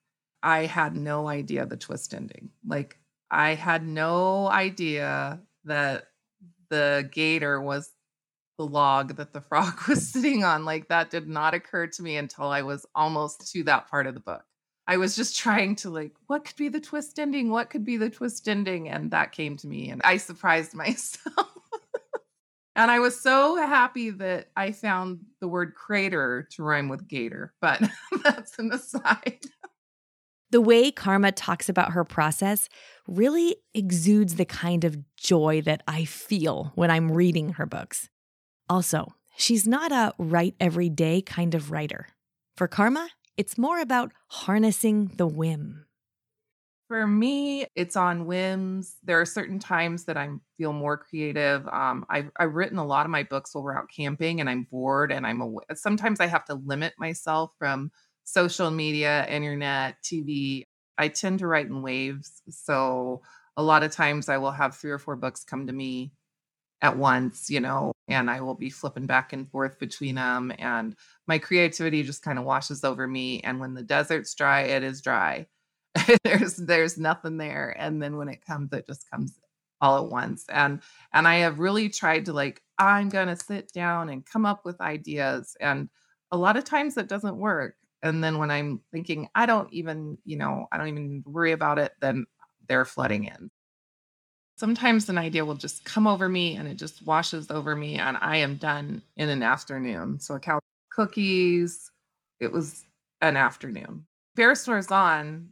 I 0.43 0.65
had 0.65 0.95
no 0.95 1.27
idea 1.27 1.65
the 1.65 1.77
twist 1.77 2.13
ending. 2.13 2.49
Like, 2.65 2.97
I 3.29 3.53
had 3.53 3.85
no 3.85 4.47
idea 4.47 5.39
that 5.65 6.05
the 6.69 7.07
gator 7.11 7.61
was 7.61 7.91
the 8.57 8.65
log 8.65 9.17
that 9.17 9.33
the 9.33 9.41
frog 9.49 9.73
was 9.87 10.07
sitting 10.07 10.43
on. 10.43 10.65
Like, 10.65 10.87
that 10.89 11.09
did 11.09 11.27
not 11.27 11.53
occur 11.53 11.87
to 11.87 12.03
me 12.03 12.17
until 12.17 12.45
I 12.45 12.63
was 12.63 12.85
almost 12.95 13.51
to 13.51 13.63
that 13.65 13.89
part 13.89 14.07
of 14.07 14.13
the 14.13 14.19
book. 14.19 14.43
I 14.91 14.97
was 14.97 15.15
just 15.15 15.39
trying 15.39 15.77
to, 15.77 15.89
like, 15.89 16.11
what 16.27 16.43
could 16.43 16.57
be 16.57 16.67
the 16.67 16.81
twist 16.81 17.17
ending? 17.17 17.49
What 17.49 17.69
could 17.69 17.85
be 17.85 17.95
the 17.95 18.09
twist 18.09 18.49
ending? 18.49 18.89
And 18.89 19.09
that 19.11 19.31
came 19.31 19.55
to 19.55 19.67
me, 19.67 19.89
and 19.89 20.01
I 20.03 20.17
surprised 20.17 20.73
myself. 20.75 21.47
And 22.75 22.91
I 22.91 22.99
was 22.99 23.17
so 23.17 23.55
happy 23.55 24.09
that 24.09 24.49
I 24.57 24.73
found 24.73 25.21
the 25.39 25.47
word 25.47 25.75
crater 25.75 26.45
to 26.51 26.63
rhyme 26.63 26.89
with 26.89 27.07
gator, 27.07 27.53
but 27.61 27.81
that's 28.23 28.59
an 28.59 28.73
aside. 28.73 29.45
The 30.49 30.59
way 30.59 30.91
Karma 30.91 31.31
talks 31.31 31.69
about 31.69 31.93
her 31.93 32.03
process 32.03 32.67
really 33.07 33.55
exudes 33.73 34.35
the 34.35 34.45
kind 34.45 34.83
of 34.83 34.97
joy 35.15 35.61
that 35.61 35.83
I 35.87 36.03
feel 36.03 36.73
when 36.75 36.91
I'm 36.91 37.13
reading 37.13 37.53
her 37.53 37.65
books. 37.65 38.09
Also, 38.69 39.13
she's 39.37 39.65
not 39.65 39.93
a 39.93 40.13
write 40.17 40.55
every 40.59 40.89
day 40.89 41.21
kind 41.21 41.55
of 41.55 41.71
writer. 41.71 42.07
For 42.57 42.67
Karma, 42.67 43.07
it's 43.37 43.57
more 43.57 43.79
about 43.79 44.11
harnessing 44.27 45.11
the 45.17 45.27
whim. 45.27 45.85
For 46.87 47.07
me, 47.07 47.65
it's 47.73 47.95
on 47.95 48.25
whims. 48.25 48.97
There 49.03 49.19
are 49.21 49.25
certain 49.25 49.59
times 49.59 50.03
that 50.05 50.17
I 50.17 50.29
feel 50.57 50.73
more 50.73 50.97
creative. 50.97 51.65
Um, 51.69 52.05
I've, 52.09 52.29
I've 52.37 52.53
written 52.53 52.77
a 52.77 52.85
lot 52.85 53.05
of 53.05 53.11
my 53.11 53.23
books 53.23 53.55
while 53.55 53.63
we're 53.63 53.77
out 53.77 53.89
camping 53.95 54.41
and 54.41 54.49
I'm 54.49 54.67
bored 54.69 55.11
and 55.11 55.25
I'm. 55.25 55.41
Sometimes 55.73 56.19
I 56.19 56.27
have 56.27 56.43
to 56.45 56.55
limit 56.55 56.93
myself 56.99 57.51
from 57.57 57.91
social 58.25 58.71
media, 58.71 59.25
internet, 59.27 60.03
TV. 60.03 60.65
I 60.97 61.07
tend 61.07 61.39
to 61.39 61.47
write 61.47 61.67
in 61.67 61.81
waves. 61.81 62.41
So 62.49 63.21
a 63.55 63.63
lot 63.63 63.83
of 63.83 63.91
times 63.91 64.27
I 64.27 64.37
will 64.37 64.51
have 64.51 64.75
three 64.75 64.91
or 64.91 64.99
four 64.99 65.15
books 65.15 65.45
come 65.45 65.67
to 65.67 65.73
me 65.73 66.11
at 66.81 66.97
once, 66.97 67.49
you 67.49 67.59
know, 67.59 67.93
and 68.07 68.29
I 68.29 68.41
will 68.41 68.55
be 68.55 68.69
flipping 68.69 69.05
back 69.05 69.33
and 69.33 69.49
forth 69.49 69.79
between 69.79 70.15
them. 70.15 70.51
And 70.57 70.95
my 71.27 71.37
creativity 71.37 72.03
just 72.03 72.23
kind 72.23 72.39
of 72.39 72.45
washes 72.45 72.83
over 72.83 73.07
me. 73.07 73.41
And 73.41 73.59
when 73.59 73.75
the 73.75 73.83
desert's 73.83 74.33
dry, 74.33 74.61
it 74.61 74.83
is 74.83 75.01
dry 75.01 75.47
there's 76.23 76.55
there's 76.55 76.97
nothing 76.97 77.37
there 77.37 77.75
and 77.77 78.01
then 78.01 78.17
when 78.17 78.29
it 78.29 78.45
comes 78.45 78.71
it 78.71 78.87
just 78.87 79.09
comes 79.09 79.39
all 79.81 79.97
at 79.97 80.11
once 80.11 80.45
and 80.49 80.81
and 81.13 81.27
i 81.27 81.35
have 81.35 81.59
really 81.59 81.89
tried 81.89 82.25
to 82.25 82.33
like 82.33 82.61
i'm 82.77 83.09
to 83.09 83.35
sit 83.35 83.71
down 83.73 84.09
and 84.09 84.25
come 84.25 84.45
up 84.45 84.63
with 84.63 84.79
ideas 84.79 85.55
and 85.59 85.89
a 86.31 86.37
lot 86.37 86.55
of 86.55 86.63
times 86.63 86.97
it 86.97 87.07
doesn't 87.07 87.37
work 87.37 87.75
and 88.03 88.23
then 88.23 88.37
when 88.37 88.51
i'm 88.51 88.79
thinking 88.91 89.27
i 89.35 89.45
don't 89.45 89.71
even 89.73 90.17
you 90.23 90.37
know 90.37 90.65
i 90.71 90.77
don't 90.77 90.87
even 90.87 91.23
worry 91.25 91.51
about 91.51 91.79
it 91.79 91.91
then 91.99 92.25
they're 92.67 92.85
flooding 92.85 93.25
in 93.25 93.49
sometimes 94.61 95.09
an 95.09 95.17
idea 95.17 95.43
will 95.43 95.55
just 95.55 95.83
come 95.85 96.05
over 96.05 96.29
me 96.29 96.55
and 96.55 96.67
it 96.67 96.75
just 96.75 97.03
washes 97.03 97.49
over 97.49 97.75
me 97.75 97.95
and 97.95 98.15
i 98.21 98.37
am 98.37 98.57
done 98.57 99.01
in 99.17 99.27
an 99.27 99.41
afternoon 99.41 100.19
so 100.19 100.35
a 100.35 100.39
cow 100.39 100.59
cookies 100.91 101.89
it 102.39 102.51
was 102.51 102.83
an 103.21 103.35
afternoon 103.35 104.05
bear 104.35 104.53
snores 104.53 104.91
on 104.91 105.49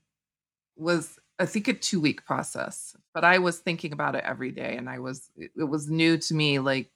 was 0.77 1.19
I 1.39 1.45
think 1.45 1.69
a 1.69 1.73
two 1.73 2.01
week 2.01 2.25
process, 2.25 2.97
but 3.13 3.23
I 3.23 3.39
was 3.39 3.59
thinking 3.59 3.93
about 3.93 4.15
it 4.15 4.25
every 4.25 4.51
day 4.51 4.75
and 4.75 4.89
I 4.89 4.99
was 4.99 5.29
it, 5.37 5.51
it 5.57 5.63
was 5.63 5.89
new 5.89 6.17
to 6.17 6.33
me 6.33 6.59
like 6.59 6.91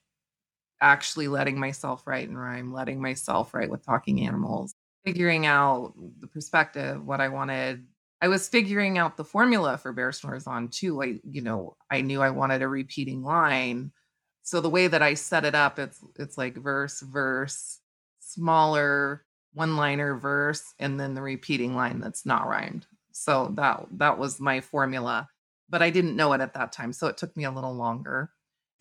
actually 0.82 1.30
letting 1.30 1.58
myself 1.58 2.06
write 2.06 2.28
and 2.28 2.38
rhyme, 2.38 2.74
letting 2.74 3.02
myself 3.02 3.54
write 3.54 3.70
with 3.70 3.86
talking 3.86 4.20
animals, 4.28 4.76
figuring 5.06 5.46
out 5.46 5.94
the 6.20 6.28
perspective, 6.28 7.06
what 7.06 7.22
I 7.22 7.30
wanted. 7.30 7.86
I 8.24 8.30
was 8.30 8.48
figuring 8.48 8.98
out 8.98 9.18
the 9.18 9.26
formula 9.26 9.78
for 9.78 9.92
Bear 9.92 10.14
Snores 10.14 10.48
on 10.48 10.70
too. 10.70 11.04
I, 11.04 11.20
you 11.30 11.42
know, 11.42 11.76
I 11.92 12.00
knew 12.00 12.22
I 12.22 12.30
wanted 12.30 12.62
a 12.62 12.70
repeating 12.70 13.22
line. 13.22 13.92
So 14.44 14.62
the 14.62 14.70
way 14.70 14.88
that 14.88 15.02
I 15.02 15.16
set 15.16 15.44
it 15.44 15.56
up, 15.56 15.78
it's 15.78 16.00
it's 16.18 16.38
like 16.38 16.56
verse, 16.56 17.02
verse, 17.02 17.82
smaller 18.20 19.26
one-liner 19.56 20.16
verse, 20.16 20.74
and 20.80 20.98
then 20.98 21.16
the 21.16 21.22
repeating 21.22 21.76
line 21.76 22.00
that's 22.00 22.26
not 22.26 22.48
rhymed. 22.48 22.88
So 23.12 23.52
that 23.58 23.88
that 23.98 24.18
was 24.18 24.40
my 24.40 24.62
formula, 24.62 25.28
but 25.70 25.82
I 25.82 25.90
didn't 25.90 26.16
know 26.16 26.32
it 26.32 26.40
at 26.40 26.54
that 26.54 26.72
time, 26.72 26.94
so 26.94 27.08
it 27.08 27.18
took 27.18 27.36
me 27.36 27.44
a 27.44 27.52
little 27.52 27.76
longer. 27.76 28.32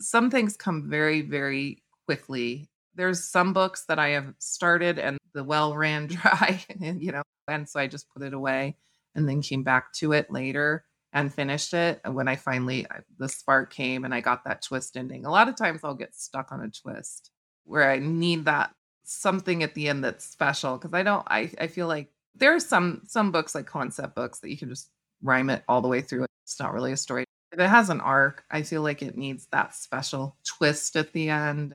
Some 0.00 0.30
things 0.30 0.56
come 0.56 0.88
very 0.88 1.20
very 1.20 1.82
quickly. 2.06 2.70
There's 2.94 3.24
some 3.24 3.52
books 3.52 3.86
that 3.88 3.98
I 3.98 4.10
have 4.10 4.34
started 4.38 5.00
and 5.00 5.18
the 5.34 5.42
well 5.42 5.74
ran 5.74 6.06
dry, 6.06 6.64
and 6.80 7.02
you 7.02 7.10
know, 7.10 7.22
and 7.48 7.68
so 7.68 7.80
I 7.80 7.88
just 7.88 8.08
put 8.08 8.22
it 8.22 8.34
away 8.34 8.76
and 9.14 9.28
then 9.28 9.42
came 9.42 9.62
back 9.62 9.92
to 9.94 10.12
it 10.12 10.30
later 10.30 10.84
and 11.12 11.32
finished 11.32 11.74
it. 11.74 12.00
And 12.04 12.14
when 12.14 12.28
I 12.28 12.36
finally 12.36 12.86
the 13.18 13.28
spark 13.28 13.72
came 13.72 14.04
and 14.04 14.14
I 14.14 14.20
got 14.20 14.44
that 14.44 14.62
twist 14.62 14.96
ending. 14.96 15.24
A 15.24 15.30
lot 15.30 15.48
of 15.48 15.56
times 15.56 15.80
I'll 15.84 15.94
get 15.94 16.14
stuck 16.14 16.52
on 16.52 16.62
a 16.62 16.70
twist 16.70 17.30
where 17.64 17.90
I 17.90 17.98
need 17.98 18.46
that 18.46 18.72
something 19.04 19.62
at 19.62 19.74
the 19.74 19.88
end 19.88 20.04
that's 20.04 20.24
special 20.24 20.78
because 20.78 20.94
I 20.94 21.02
don't 21.02 21.26
I 21.28 21.50
I 21.60 21.66
feel 21.66 21.86
like 21.86 22.10
there 22.34 22.54
are 22.54 22.60
some 22.60 23.02
some 23.06 23.32
books 23.32 23.54
like 23.54 23.66
concept 23.66 24.14
books 24.14 24.40
that 24.40 24.50
you 24.50 24.56
can 24.56 24.68
just 24.68 24.90
rhyme 25.22 25.50
it 25.50 25.62
all 25.68 25.82
the 25.82 25.88
way 25.88 26.00
through. 26.00 26.26
It's 26.44 26.58
not 26.58 26.72
really 26.72 26.92
a 26.92 26.96
story. 26.96 27.24
If 27.52 27.58
it 27.58 27.68
has 27.68 27.90
an 27.90 28.00
arc, 28.00 28.44
I 28.50 28.62
feel 28.62 28.82
like 28.82 29.02
it 29.02 29.16
needs 29.16 29.46
that 29.52 29.74
special 29.74 30.36
twist 30.44 30.96
at 30.96 31.12
the 31.12 31.28
end. 31.28 31.74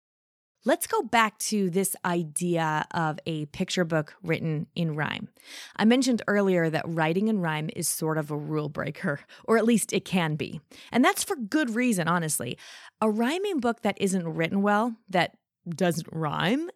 Let's 0.67 0.86
go 0.86 1.01
back 1.01 1.38
to 1.38 1.69
this 1.69 1.95
idea 2.03 2.86
of 2.91 3.19
a 3.25 3.45
picture 3.45 3.86
book 3.86 4.15
written 4.21 4.67
in 4.75 4.97
rhyme. 4.97 5.29
I 5.77 5.86
mentioned 5.86 6.21
earlier 6.27 6.69
that 6.69 6.83
writing 6.86 7.29
in 7.29 7.39
rhyme 7.39 7.69
is 7.74 7.88
sort 7.88 8.17
of 8.17 8.31
a 8.31 8.36
rule 8.36 8.67
breaker, 8.67 9.21
or 9.45 9.57
at 9.57 9.63
least 9.63 9.93
it 9.93 10.03
can 10.03 10.36
be. 10.36 10.59
And 10.91 11.05
that's 11.05 11.24
for 11.24 11.38
good 11.38 11.74
reason, 11.74 12.09
honestly. 12.09 12.57
A 13.00 13.09
rhyming 13.09 13.62
book 13.62 13.83
that 13.83 13.95
isn't 14.01 14.27
written 14.27 14.62
well, 14.62 14.97
that 15.07 15.38
doesn't 15.69 16.09
rhyme, 16.12 16.69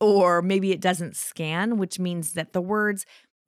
or 0.00 0.42
maybe 0.42 0.70
it 0.72 0.82
doesn't 0.82 1.16
scan, 1.16 1.78
which 1.78 1.98
means 1.98 2.34
that 2.34 2.52
the 2.52 2.60
words, 2.60 3.06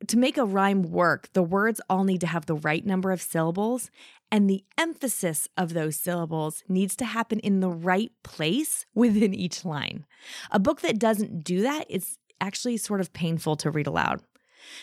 to 0.09 0.18
make 0.18 0.37
a 0.37 0.44
rhyme 0.44 0.82
work, 0.82 1.28
the 1.32 1.42
words 1.42 1.80
all 1.88 2.04
need 2.04 2.21
to 2.21 2.26
have 2.26 2.47
the 2.47 2.54
right 2.54 2.85
number 2.85 3.12
of 3.12 3.23
syllables, 3.23 3.90
and 4.30 4.49
the 4.49 4.64
emphasis 4.78 5.49
of 5.56 5.75
those 5.75 5.97
syllables 5.97 6.62
needs 6.68 6.97
to 6.97 7.04
happen 7.04 7.38
in 7.40 7.61
the 7.61 7.71
right 7.71 8.11
place 8.23 8.87
within 8.94 9.35
each 9.35 9.64
line. 9.64 10.06
A 10.50 10.59
book 10.59 10.80
that 10.80 10.99
doesn't 10.99 11.44
do 11.44 11.62
that 11.62 11.90
is 11.90 12.18
actually 12.40 12.76
sort 12.76 13.00
of 13.00 13.12
painful 13.12 13.56
to 13.56 13.71
read 13.71 13.87
aloud. 13.87 14.23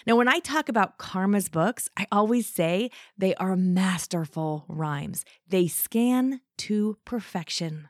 Now, 0.05 0.17
when 0.17 0.27
I 0.27 0.39
talk 0.39 0.67
about 0.67 0.97
Karma's 0.97 1.49
books, 1.49 1.89
I 1.97 2.05
always 2.11 2.47
say 2.47 2.91
they 3.17 3.33
are 3.35 3.55
masterful 3.55 4.65
rhymes. 4.67 5.23
They 5.47 5.67
scan 5.67 6.41
to 6.59 6.97
perfection. 7.05 7.87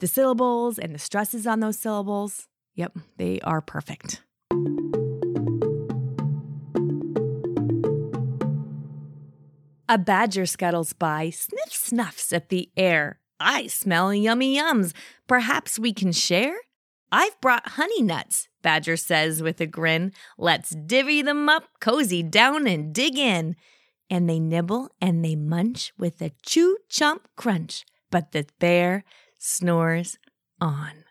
The 0.00 0.06
syllables 0.06 0.78
and 0.78 0.94
the 0.94 0.98
stresses 0.98 1.46
on 1.46 1.60
those 1.60 1.78
syllables, 1.78 2.48
Yep, 2.74 2.98
they 3.16 3.40
are 3.40 3.62
perfect. 3.62 4.22
A 9.88 9.98
badger 9.98 10.46
scuttles 10.46 10.92
by, 10.92 11.30
sniff 11.30 11.72
snuffs 11.72 12.32
at 12.32 12.48
the 12.48 12.70
air. 12.76 13.20
I 13.38 13.68
smell 13.68 14.12
yummy 14.12 14.56
yums. 14.56 14.92
Perhaps 15.26 15.78
we 15.78 15.92
can 15.92 16.12
share? 16.12 16.56
I've 17.12 17.40
brought 17.40 17.68
honey 17.68 18.02
nuts, 18.02 18.48
Badger 18.62 18.96
says 18.96 19.42
with 19.42 19.60
a 19.60 19.66
grin. 19.66 20.12
Let's 20.36 20.70
divvy 20.70 21.22
them 21.22 21.48
up, 21.48 21.68
cozy 21.80 22.24
down, 22.24 22.66
and 22.66 22.92
dig 22.92 23.16
in. 23.16 23.54
And 24.10 24.28
they 24.28 24.40
nibble 24.40 24.90
and 25.00 25.24
they 25.24 25.36
munch 25.36 25.92
with 25.96 26.20
a 26.20 26.32
chew 26.42 26.78
chomp 26.90 27.20
crunch, 27.36 27.84
but 28.10 28.32
the 28.32 28.46
bear 28.58 29.04
snores 29.38 30.18
on. 30.60 31.05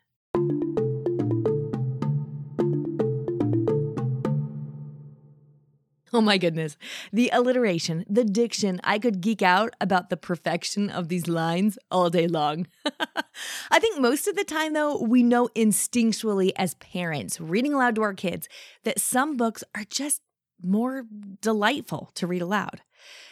Oh 6.16 6.22
my 6.22 6.38
goodness. 6.38 6.78
The 7.12 7.30
alliteration, 7.34 8.06
the 8.10 8.24
diction, 8.24 8.80
I 8.86 9.00
could 9.00 9.20
geek 9.20 9.42
out 9.42 9.76
about 9.82 10.10
the 10.10 10.16
perfection 10.16 10.90
of 10.90 11.10
these 11.10 11.28
lines 11.28 11.78
all 11.92 12.10
day 12.10 12.26
long. 12.26 12.68
I 13.70 13.80
think 13.80 14.00
most 14.00 14.26
of 14.26 14.38
the 14.38 14.46
time, 14.46 14.72
though, 14.72 14.98
we 14.98 15.24
know 15.24 15.50
instinctually 15.58 16.54
as 16.56 16.76
parents 16.76 17.42
reading 17.42 17.74
aloud 17.74 17.96
to 17.96 18.02
our 18.02 18.14
kids 18.14 18.48
that 18.86 19.02
some 19.02 19.36
books 19.36 19.62
are 19.76 19.84
just 19.84 20.22
more 20.64 21.04
delightful 21.42 22.12
to 22.16 22.28
read 22.28 22.42
aloud. 22.42 22.82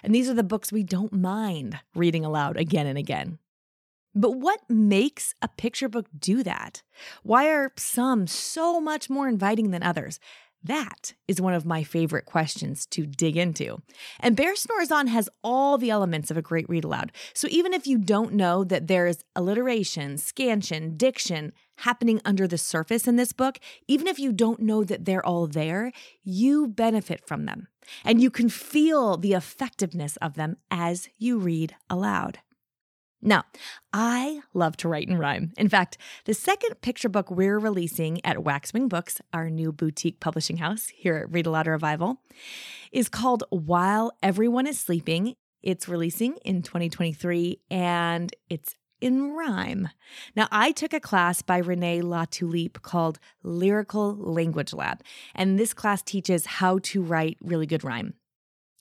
And 0.04 0.14
these 0.14 0.30
are 0.30 0.34
the 0.34 0.44
books 0.44 0.74
we 0.74 0.84
don't 0.84 1.14
mind 1.14 1.80
reading 1.96 2.26
aloud 2.26 2.58
again 2.58 2.86
and 2.86 2.98
again. 2.98 3.40
But 4.14 4.32
what 4.32 4.60
makes 4.70 5.36
a 5.42 5.48
picture 5.48 5.88
book 5.88 6.08
do 6.20 6.44
that? 6.44 6.84
Why 7.24 7.48
are 7.48 7.72
some 7.78 8.28
so 8.28 8.82
much 8.82 9.10
more 9.10 9.30
inviting 9.30 9.72
than 9.72 9.84
others? 9.84 10.20
That 10.64 11.14
is 11.28 11.42
one 11.42 11.54
of 11.54 11.66
my 11.66 11.84
favorite 11.84 12.26
questions 12.26 12.86
to 12.88 13.06
dig 13.06 13.36
into. 13.36 13.82
And 14.20 14.36
Bear 14.36 14.56
Snores 14.56 14.92
On 14.92 15.08
has 15.08 15.30
all 15.44 15.78
the 15.78 15.90
elements 15.90 16.32
of 16.32 16.38
a 16.38 16.42
great 16.42 16.70
read 16.70 16.86
aloud. 16.86 17.12
So 17.34 17.48
even 17.52 17.74
if 17.74 17.86
you 17.86 17.98
don't 17.98 18.34
know 18.34 18.64
that 18.64 18.88
there's 18.88 19.26
alliteration, 19.36 20.18
scansion, 20.18 20.96
diction 20.96 21.52
happening 21.78 22.22
under 22.24 22.48
the 22.48 22.58
surface 22.58 23.08
in 23.08 23.18
this 23.18 23.34
book, 23.34 23.60
even 23.88 24.08
if 24.08 24.20
you 24.20 24.32
don't 24.32 24.62
know 24.62 24.86
that 24.86 25.04
they're 25.04 25.26
all 25.26 25.48
there, 25.48 25.92
you 26.24 26.68
benefit 26.68 27.28
from 27.28 27.46
them. 27.46 27.68
And 28.06 28.22
you 28.22 28.32
can 28.32 28.48
feel 28.48 29.18
the 29.18 29.34
effectiveness 29.34 30.16
of 30.18 30.36
them 30.36 30.56
as 30.72 31.10
you 31.18 31.40
read 31.40 31.76
aloud. 31.90 32.40
Now, 33.26 33.46
I 33.94 34.42
love 34.54 34.76
to 34.78 34.90
write 34.90 35.08
and 35.08 35.18
rhyme. 35.18 35.54
In 35.58 35.70
fact, 35.70 35.98
the 36.26 36.34
second 36.34 36.82
picture 36.82 37.08
book 37.08 37.32
we're 37.32 37.58
releasing 37.58 38.24
at 38.26 38.44
Waxwing 38.44 38.90
Books, 38.90 39.22
our 39.32 39.50
new 39.50 39.72
boutique 39.72 40.20
publishing 40.20 40.58
house 40.58 40.88
here 40.88 41.16
at 41.16 41.32
Read 41.32 41.46
Aloud 41.46 41.68
Revival, 41.68 42.22
is 42.92 43.08
called 43.08 43.46
While 43.50 44.12
Everyone 44.22 44.68
is 44.68 44.78
Sleeping. 44.78 45.36
It's 45.62 45.88
releasing 45.88 46.36
in 46.44 46.64
2023 46.64 47.62
and 47.72 48.36
it's 48.50 48.76
in 49.00 49.34
rhyme. 49.34 49.88
Now, 50.36 50.50
I 50.52 50.74
took 50.74 50.94
a 50.94 51.00
class 51.00 51.42
by 51.42 51.60
Renee 51.60 52.02
Latulippe 52.02 52.82
called 52.82 53.20
Lyrical 53.42 54.18
Language 54.18 54.74
Lab, 54.74 55.02
and 55.34 55.58
this 55.58 55.74
class 55.74 56.02
teaches 56.02 56.46
how 56.46 56.80
to 56.84 57.02
write 57.02 57.38
really 57.42 57.68
good 57.68 57.86
rhyme. 57.86 58.16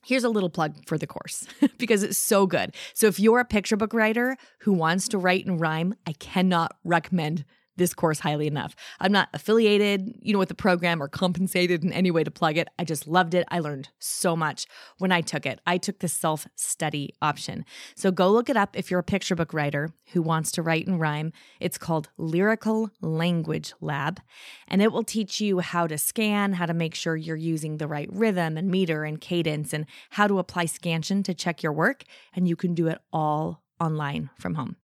Here's 0.05 0.25
a 0.25 0.29
little 0.29 0.51
plug 0.51 0.85
for 0.87 0.99
the 0.99 1.07
course 1.07 1.47
because 1.79 2.03
it's 2.03 2.19
so 2.19 2.47
good. 2.47 2.75
So, 2.95 3.07
if 3.07 3.21
you're 3.21 3.41
a 3.41 3.45
picture 3.45 3.77
book 3.77 3.95
writer 3.95 4.37
who 4.61 4.73
wants 4.73 5.09
to 5.09 5.19
write 5.19 5.47
and 5.47 5.61
rhyme, 5.61 5.95
I 6.07 6.13
cannot 6.15 6.77
recommend 6.85 7.45
this 7.77 7.95
course 7.95 8.19
highly 8.19 8.47
enough. 8.47 8.75
I'm 9.01 9.13
not 9.13 9.29
affiliated, 9.33 10.15
you 10.21 10.33
know, 10.33 10.39
with 10.39 10.49
the 10.49 10.55
program 10.55 11.03
or 11.03 11.09
compensated 11.09 11.83
in 11.83 11.93
any 11.93 12.11
way 12.11 12.23
to 12.23 12.31
plug 12.31 12.57
it. 12.57 12.69
I 12.79 12.85
just 12.85 13.07
loved 13.07 13.35
it. 13.35 13.47
I 13.51 13.61
learned 13.61 13.89
so 13.99 14.37
much 14.37 14.67
when 14.99 15.13
I 15.13 15.21
took 15.21 15.47
it. 15.47 15.61
I 15.67 15.79
took 15.79 16.01
the 16.01 16.09
self-study 16.09 17.15
option. 17.23 17.65
So 17.95 18.11
go 18.11 18.31
look 18.31 18.51
it 18.51 18.57
up 18.57 18.77
if 18.77 18.91
you're 18.91 19.01
a 19.01 19.05
picture 19.05 19.35
book 19.35 19.55
writer 19.55 19.91
who 20.13 20.23
wants 20.23 20.53
to 20.53 20.63
write 20.63 20.87
and 20.87 21.01
rhyme. 21.01 21.33
It's 21.61 21.79
called 21.79 22.11
Lyrical 22.19 22.91
Language 23.01 23.73
Lab, 23.81 24.21
and 24.69 24.83
it 24.83 24.93
will 24.93 25.05
teach 25.05 25.41
you 25.41 25.61
how 25.61 25.87
to 25.87 25.97
scan, 25.97 26.55
how 26.55 26.67
to 26.67 26.75
make 26.75 26.95
sure 26.95 27.17
you're 27.17 27.37
using 27.37 27.79
the 27.79 27.89
right 27.89 28.09
rhythm 28.13 28.57
and 28.57 28.71
meter 28.71 29.05
and 29.05 29.21
cadence 29.21 29.73
and 29.73 29.87
how 30.11 30.27
to 30.27 30.39
apply 30.39 30.67
scansion 30.67 31.23
to 31.25 31.35
check 31.35 31.63
your 31.63 31.73
work, 31.73 32.05
and 32.35 32.47
you 32.47 32.57
can 32.57 32.75
do 32.75 32.89
it 32.89 32.99
all 33.13 33.63
online 33.81 34.31
from 34.39 34.55
home. 34.55 34.77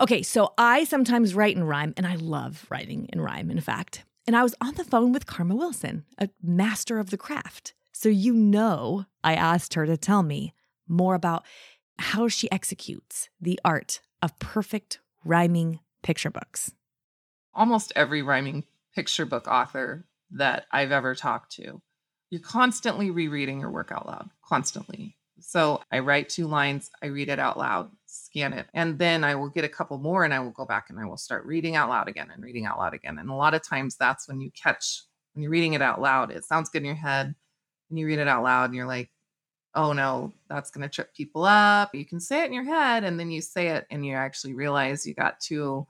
Okay, 0.00 0.22
so 0.22 0.52
I 0.56 0.84
sometimes 0.84 1.34
write 1.34 1.56
in 1.56 1.64
rhyme, 1.64 1.92
and 1.96 2.06
I 2.06 2.14
love 2.14 2.66
writing 2.70 3.08
in 3.12 3.20
rhyme, 3.20 3.50
in 3.50 3.60
fact. 3.60 4.04
And 4.28 4.36
I 4.36 4.44
was 4.44 4.54
on 4.60 4.74
the 4.74 4.84
phone 4.84 5.12
with 5.12 5.26
Karma 5.26 5.56
Wilson, 5.56 6.04
a 6.18 6.28
master 6.40 7.00
of 7.00 7.10
the 7.10 7.16
craft. 7.16 7.74
So 7.92 8.08
you 8.08 8.32
know, 8.32 9.06
I 9.24 9.34
asked 9.34 9.74
her 9.74 9.86
to 9.86 9.96
tell 9.96 10.22
me 10.22 10.54
more 10.86 11.16
about 11.16 11.44
how 11.98 12.28
she 12.28 12.50
executes 12.52 13.28
the 13.40 13.58
art 13.64 14.00
of 14.22 14.38
perfect 14.38 15.00
rhyming 15.24 15.80
picture 16.02 16.30
books. 16.30 16.72
Almost 17.52 17.92
every 17.96 18.22
rhyming 18.22 18.64
picture 18.94 19.26
book 19.26 19.48
author 19.48 20.06
that 20.30 20.66
I've 20.70 20.92
ever 20.92 21.16
talked 21.16 21.52
to, 21.56 21.80
you're 22.30 22.40
constantly 22.40 23.10
rereading 23.10 23.60
your 23.60 23.70
work 23.70 23.90
out 23.90 24.06
loud, 24.06 24.30
constantly. 24.44 25.16
So 25.40 25.82
I 25.90 26.00
write 26.00 26.28
two 26.28 26.46
lines, 26.46 26.88
I 27.02 27.06
read 27.06 27.28
it 27.28 27.40
out 27.40 27.58
loud, 27.58 27.90
scan 28.24 28.52
it, 28.52 28.66
and 28.74 28.98
then 28.98 29.24
I 29.24 29.34
will 29.34 29.48
get 29.48 29.64
a 29.64 29.68
couple 29.68 29.98
more 29.98 30.24
and 30.24 30.34
I 30.34 30.40
will 30.40 30.50
go 30.50 30.64
back 30.64 30.90
and 30.90 30.98
I 30.98 31.04
will 31.04 31.16
start 31.16 31.46
reading 31.46 31.76
out 31.76 31.88
loud 31.88 32.08
again 32.08 32.30
and 32.32 32.42
reading 32.42 32.66
out 32.66 32.78
loud 32.78 32.94
again. 32.94 33.18
And 33.18 33.30
a 33.30 33.34
lot 33.34 33.54
of 33.54 33.62
times 33.62 33.96
that's 33.96 34.28
when 34.28 34.40
you 34.40 34.50
catch, 34.50 35.02
when 35.34 35.42
you're 35.42 35.50
reading 35.50 35.74
it 35.74 35.82
out 35.82 36.00
loud, 36.00 36.30
it 36.30 36.44
sounds 36.44 36.68
good 36.68 36.82
in 36.82 36.86
your 36.86 36.94
head. 36.94 37.34
And 37.90 37.98
you 37.98 38.06
read 38.06 38.18
it 38.18 38.28
out 38.28 38.42
loud 38.42 38.64
and 38.66 38.74
you're 38.74 38.86
like, 38.86 39.10
oh 39.74 39.92
no, 39.92 40.32
that's 40.48 40.70
going 40.70 40.82
to 40.82 40.88
trip 40.88 41.14
people 41.14 41.44
up. 41.44 41.94
You 41.94 42.04
can 42.04 42.20
say 42.20 42.42
it 42.42 42.46
in 42.46 42.52
your 42.52 42.64
head 42.64 43.04
and 43.04 43.18
then 43.18 43.30
you 43.30 43.40
say 43.40 43.68
it 43.68 43.86
and 43.90 44.04
you 44.04 44.14
actually 44.14 44.54
realize 44.54 45.06
you 45.06 45.14
got 45.14 45.40
two 45.40 45.86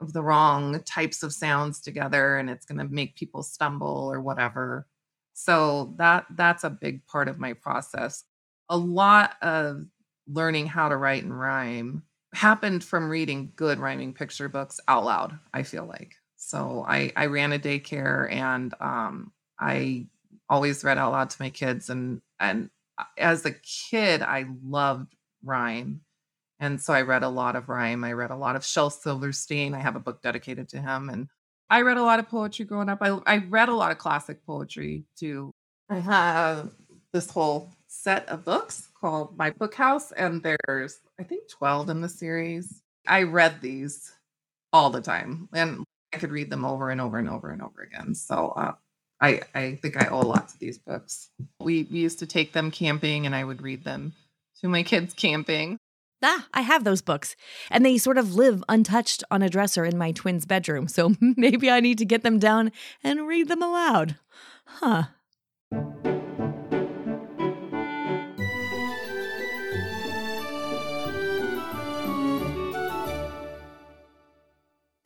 of 0.00 0.12
the 0.12 0.22
wrong 0.22 0.82
types 0.84 1.22
of 1.22 1.32
sounds 1.32 1.80
together 1.80 2.38
and 2.38 2.50
it's 2.50 2.66
going 2.66 2.78
to 2.78 2.92
make 2.92 3.16
people 3.16 3.42
stumble 3.42 4.10
or 4.12 4.20
whatever. 4.20 4.86
So 5.34 5.94
that 5.98 6.26
that's 6.30 6.64
a 6.64 6.70
big 6.70 7.06
part 7.06 7.28
of 7.28 7.38
my 7.38 7.52
process 7.52 8.24
a 8.68 8.76
lot 8.76 9.36
of 9.42 9.84
learning 10.30 10.66
how 10.66 10.88
to 10.88 10.96
write 10.96 11.22
and 11.22 11.38
rhyme 11.38 12.02
happened 12.34 12.84
from 12.84 13.08
reading 13.08 13.52
good 13.56 13.78
rhyming 13.78 14.12
picture 14.12 14.48
books 14.48 14.80
out 14.86 15.04
loud 15.04 15.38
i 15.54 15.62
feel 15.62 15.86
like. 15.86 16.14
So 16.36 16.84
i 16.86 17.12
i 17.16 17.26
ran 17.26 17.52
a 17.52 17.58
daycare 17.58 18.30
and 18.32 18.74
um 18.80 19.32
i 19.58 20.06
always 20.48 20.84
read 20.84 20.98
out 20.98 21.12
loud 21.12 21.30
to 21.30 21.42
my 21.42 21.50
kids 21.50 21.90
and 21.90 22.20
and 22.40 22.70
as 23.16 23.44
a 23.44 23.52
kid 23.52 24.22
i 24.22 24.46
loved 24.64 25.14
rhyme. 25.42 26.00
And 26.60 26.80
so 26.80 26.92
i 26.92 27.02
read 27.02 27.22
a 27.22 27.28
lot 27.28 27.56
of 27.56 27.68
rhyme. 27.68 28.04
I 28.04 28.12
read 28.12 28.30
a 28.30 28.36
lot 28.36 28.56
of 28.56 28.64
shel 28.64 28.90
silverstein. 28.90 29.74
I 29.74 29.78
have 29.78 29.96
a 29.96 30.00
book 30.00 30.22
dedicated 30.22 30.68
to 30.70 30.80
him. 30.80 31.08
And 31.08 31.28
i 31.70 31.82
read 31.82 31.96
a 31.96 32.02
lot 32.02 32.18
of 32.18 32.28
poetry 32.28 32.64
growing 32.64 32.88
up. 32.88 32.98
I, 33.00 33.18
I 33.26 33.38
read 33.38 33.68
a 33.68 33.74
lot 33.74 33.92
of 33.92 33.98
classic 33.98 34.44
poetry 34.44 35.04
too. 35.16 35.52
I 35.88 35.98
have 35.98 36.72
this 37.12 37.30
whole 37.30 37.72
set 37.88 38.28
of 38.28 38.44
books 38.44 38.88
called 39.00 39.36
My 39.36 39.50
Book 39.50 39.74
House, 39.74 40.12
and 40.12 40.42
there's, 40.42 41.00
I 41.18 41.24
think, 41.24 41.48
12 41.48 41.90
in 41.90 42.00
the 42.00 42.08
series. 42.08 42.82
I 43.06 43.22
read 43.22 43.60
these 43.60 44.12
all 44.72 44.90
the 44.90 45.00
time, 45.00 45.48
and 45.52 45.84
I 46.14 46.18
could 46.18 46.30
read 46.30 46.50
them 46.50 46.64
over 46.64 46.90
and 46.90 47.00
over 47.00 47.18
and 47.18 47.28
over 47.28 47.50
and 47.50 47.62
over 47.62 47.82
again. 47.82 48.14
So 48.14 48.50
uh, 48.50 48.72
I, 49.20 49.40
I 49.54 49.78
think 49.82 49.96
I 49.96 50.08
owe 50.08 50.20
a 50.20 50.22
lot 50.22 50.48
to 50.50 50.58
these 50.58 50.78
books. 50.78 51.30
We, 51.60 51.88
we 51.90 51.98
used 51.98 52.20
to 52.20 52.26
take 52.26 52.52
them 52.52 52.70
camping, 52.70 53.26
and 53.26 53.34
I 53.34 53.42
would 53.42 53.62
read 53.62 53.84
them 53.84 54.12
to 54.60 54.68
my 54.68 54.82
kids 54.82 55.14
camping. 55.14 55.78
Ah, 56.22 56.48
I 56.52 56.62
have 56.62 56.84
those 56.84 57.00
books, 57.00 57.36
and 57.70 57.86
they 57.86 57.96
sort 57.96 58.18
of 58.18 58.34
live 58.34 58.62
untouched 58.68 59.24
on 59.30 59.40
a 59.40 59.48
dresser 59.48 59.84
in 59.84 59.96
my 59.96 60.12
twin's 60.12 60.46
bedroom. 60.46 60.88
So 60.88 61.14
maybe 61.20 61.70
I 61.70 61.80
need 61.80 61.98
to 61.98 62.04
get 62.04 62.22
them 62.22 62.38
down 62.38 62.72
and 63.02 63.26
read 63.26 63.48
them 63.48 63.62
aloud. 63.62 64.16
Huh. 64.66 65.04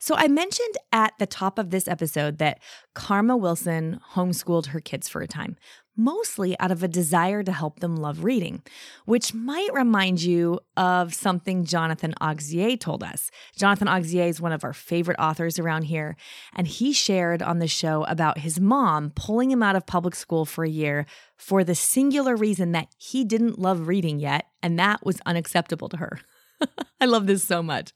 So, 0.05 0.17
I 0.17 0.27
mentioned 0.27 0.75
at 0.91 1.13
the 1.21 1.29
top 1.29 1.61
of 1.61 1.71
this 1.71 1.87
episode 1.87 2.39
that 2.39 2.59
Karma 2.93 3.37
Wilson 3.37 4.01
homeschooled 4.15 4.67
her 4.67 4.81
kids 4.81 5.09
for 5.09 5.23
a 5.23 5.29
time, 5.29 5.55
mostly 5.97 6.59
out 6.59 6.73
of 6.73 6.83
a 6.83 6.89
desire 6.89 7.45
to 7.45 7.53
help 7.53 7.79
them 7.79 7.95
love 7.95 8.25
reading, 8.25 8.63
which 9.05 9.33
might 9.33 9.73
remind 9.73 10.21
you 10.21 10.59
of 10.77 11.15
something 11.15 11.65
Jonathan 11.65 12.15
Auxier 12.21 12.81
told 12.81 13.05
us. 13.05 13.31
Jonathan 13.55 13.87
Auxier 13.87 14.29
is 14.29 14.41
one 14.41 14.51
of 14.51 14.65
our 14.65 14.73
favorite 14.73 15.21
authors 15.21 15.61
around 15.61 15.83
here, 15.83 16.17
and 16.53 16.67
he 16.67 16.93
shared 16.93 17.41
on 17.41 17.61
the 17.61 17.69
show 17.69 18.03
about 18.07 18.39
his 18.39 18.59
mom 18.59 19.13
pulling 19.15 19.53
him 19.53 19.63
out 19.63 19.77
of 19.77 19.87
public 19.87 20.17
school 20.17 20.45
for 20.45 20.65
a 20.65 20.69
year 20.69 21.07
for 21.37 21.63
the 21.63 21.77
singular 21.77 22.35
reason 22.35 22.73
that 22.73 22.89
he 22.99 23.25
didn't 23.25 23.57
love 23.57 23.87
reading 23.87 24.19
yet, 24.19 24.47
and 24.65 24.77
that 24.81 25.07
was 25.07 25.21
unacceptable 25.27 25.89
to 25.91 25.99
her. 25.99 26.19
I 27.01 27.07
love 27.07 27.27
this 27.27 27.43
so 27.43 27.63
much. 27.63 27.93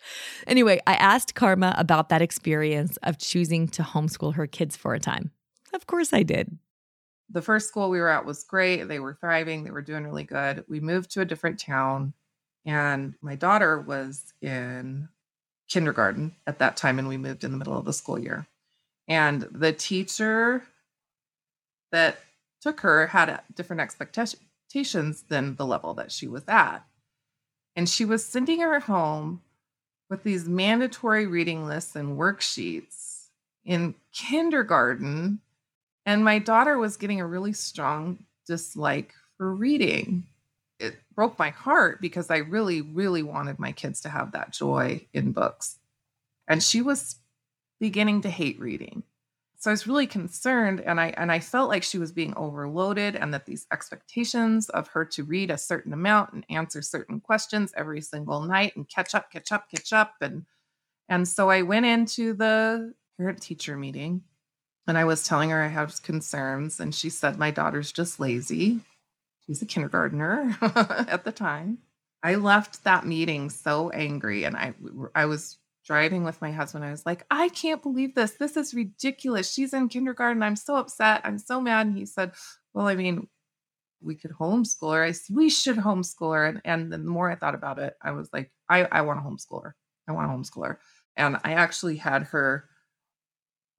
Anyway, 0.46 0.80
I 0.86 0.94
asked 0.94 1.34
Karma 1.34 1.74
about 1.78 2.08
that 2.08 2.22
experience 2.22 2.96
of 3.02 3.18
choosing 3.18 3.68
to 3.68 3.82
homeschool 3.82 4.34
her 4.34 4.46
kids 4.46 4.76
for 4.76 4.94
a 4.94 5.00
time. 5.00 5.30
Of 5.72 5.86
course, 5.86 6.12
I 6.12 6.22
did. 6.22 6.58
The 7.30 7.42
first 7.42 7.68
school 7.68 7.90
we 7.90 7.98
were 7.98 8.08
at 8.08 8.24
was 8.24 8.44
great. 8.44 8.84
They 8.84 9.00
were 9.00 9.14
thriving, 9.20 9.64
they 9.64 9.70
were 9.70 9.82
doing 9.82 10.04
really 10.04 10.24
good. 10.24 10.64
We 10.68 10.80
moved 10.80 11.10
to 11.12 11.20
a 11.20 11.24
different 11.24 11.58
town, 11.58 12.14
and 12.64 13.14
my 13.20 13.34
daughter 13.34 13.80
was 13.80 14.32
in 14.40 15.08
kindergarten 15.68 16.36
at 16.46 16.60
that 16.60 16.76
time, 16.76 16.98
and 16.98 17.08
we 17.08 17.16
moved 17.16 17.42
in 17.42 17.50
the 17.50 17.58
middle 17.58 17.76
of 17.76 17.84
the 17.84 17.92
school 17.92 18.18
year. 18.18 18.46
And 19.08 19.42
the 19.50 19.72
teacher 19.72 20.64
that 21.92 22.18
took 22.60 22.80
her 22.80 23.06
had 23.08 23.40
different 23.54 23.80
expectations 23.80 25.24
than 25.28 25.56
the 25.56 25.66
level 25.66 25.94
that 25.94 26.12
she 26.12 26.28
was 26.28 26.42
at. 26.48 26.84
And 27.76 27.88
she 27.88 28.06
was 28.06 28.24
sending 28.24 28.60
her 28.60 28.80
home 28.80 29.42
with 30.08 30.22
these 30.22 30.48
mandatory 30.48 31.26
reading 31.26 31.66
lists 31.66 31.94
and 31.94 32.18
worksheets 32.18 33.26
in 33.64 33.94
kindergarten. 34.12 35.40
And 36.06 36.24
my 36.24 36.38
daughter 36.38 36.78
was 36.78 36.96
getting 36.96 37.20
a 37.20 37.26
really 37.26 37.52
strong 37.52 38.24
dislike 38.46 39.12
for 39.36 39.54
reading. 39.54 40.24
It 40.78 40.96
broke 41.14 41.38
my 41.38 41.50
heart 41.50 42.00
because 42.00 42.30
I 42.30 42.38
really, 42.38 42.80
really 42.80 43.22
wanted 43.22 43.58
my 43.58 43.72
kids 43.72 44.00
to 44.02 44.08
have 44.08 44.32
that 44.32 44.52
joy 44.52 45.06
in 45.12 45.32
books. 45.32 45.78
And 46.48 46.62
she 46.62 46.80
was 46.80 47.16
beginning 47.80 48.22
to 48.22 48.30
hate 48.30 48.58
reading. 48.58 49.02
So 49.66 49.72
I 49.72 49.74
was 49.74 49.88
really 49.88 50.06
concerned 50.06 50.80
and 50.80 51.00
I 51.00 51.08
and 51.16 51.32
I 51.32 51.40
felt 51.40 51.68
like 51.68 51.82
she 51.82 51.98
was 51.98 52.12
being 52.12 52.32
overloaded 52.36 53.16
and 53.16 53.34
that 53.34 53.46
these 53.46 53.66
expectations 53.72 54.68
of 54.68 54.86
her 54.90 55.04
to 55.06 55.24
read 55.24 55.50
a 55.50 55.58
certain 55.58 55.92
amount 55.92 56.34
and 56.34 56.46
answer 56.48 56.82
certain 56.82 57.18
questions 57.18 57.74
every 57.76 58.00
single 58.00 58.42
night 58.42 58.76
and 58.76 58.88
catch 58.88 59.12
up, 59.12 59.28
catch 59.32 59.50
up, 59.50 59.68
catch 59.68 59.92
up 59.92 60.14
and 60.20 60.46
and 61.08 61.26
so 61.26 61.50
I 61.50 61.62
went 61.62 61.84
into 61.84 62.32
the 62.32 62.94
parent 63.18 63.42
teacher 63.42 63.76
meeting 63.76 64.22
And 64.86 64.96
I 64.96 65.04
was 65.04 65.24
telling 65.24 65.50
her 65.50 65.62
I 65.62 65.68
have 65.68 66.02
concerns, 66.02 66.80
and 66.80 66.94
she 66.94 67.10
said, 67.10 67.38
My 67.38 67.50
daughter's 67.50 67.92
just 67.92 68.20
lazy. 68.20 68.80
She's 69.46 69.62
a 69.62 69.66
kindergartner 69.66 70.56
at 70.62 71.24
the 71.24 71.32
time. 71.32 71.78
I 72.22 72.36
left 72.36 72.84
that 72.84 73.06
meeting 73.06 73.50
so 73.50 73.90
angry, 73.90 74.44
and 74.44 74.56
I 74.56 74.74
I 75.14 75.26
was 75.26 75.58
driving 75.86 76.24
with 76.24 76.42
my 76.42 76.50
husband. 76.50 76.84
I 76.84 76.90
was 76.90 77.06
like, 77.06 77.24
I 77.30 77.48
can't 77.50 77.82
believe 77.82 78.14
this. 78.14 78.32
This 78.32 78.56
is 78.56 78.74
ridiculous. 78.74 79.52
She's 79.52 79.72
in 79.72 79.88
kindergarten. 79.88 80.42
I'm 80.42 80.56
so 80.56 80.76
upset. 80.76 81.20
I'm 81.24 81.38
so 81.38 81.60
mad. 81.60 81.86
And 81.86 81.96
he 81.96 82.04
said, 82.04 82.32
Well, 82.74 82.88
I 82.88 82.96
mean, 82.96 83.28
we 84.02 84.16
could 84.16 84.32
homeschool 84.32 84.94
her. 84.94 85.02
I 85.02 85.12
said, 85.12 85.36
We 85.36 85.48
should 85.48 85.76
homeschool 85.76 86.34
her. 86.34 86.46
And, 86.46 86.60
and 86.64 86.92
the 86.92 86.98
more 86.98 87.30
I 87.30 87.36
thought 87.36 87.54
about 87.54 87.78
it, 87.78 87.94
I 88.02 88.10
was 88.10 88.28
like, 88.32 88.50
I, 88.68 88.84
I 88.84 89.02
want 89.02 89.20
to 89.20 89.24
homeschool 89.24 89.62
her. 89.62 89.76
I 90.08 90.12
want 90.12 90.30
to 90.30 90.36
homeschool 90.36 90.66
her. 90.66 90.80
And 91.16 91.36
I 91.44 91.52
actually 91.52 91.96
had 91.96 92.24
her 92.24 92.68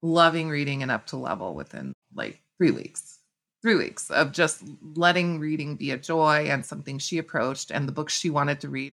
loving 0.02 0.48
reading 0.48 0.82
and 0.82 0.90
up 0.90 1.06
to 1.06 1.16
level 1.16 1.54
within 1.54 1.92
like 2.14 2.40
three 2.56 2.70
weeks. 2.70 3.18
Three 3.60 3.74
weeks 3.74 4.08
of 4.10 4.30
just 4.30 4.62
letting 4.94 5.40
reading 5.40 5.74
be 5.74 5.90
a 5.90 5.98
joy 5.98 6.46
and 6.48 6.64
something 6.64 6.98
she 6.98 7.18
approached 7.18 7.72
and 7.72 7.88
the 7.88 7.92
books 7.92 8.16
she 8.16 8.30
wanted 8.30 8.60
to 8.60 8.68
read. 8.68 8.92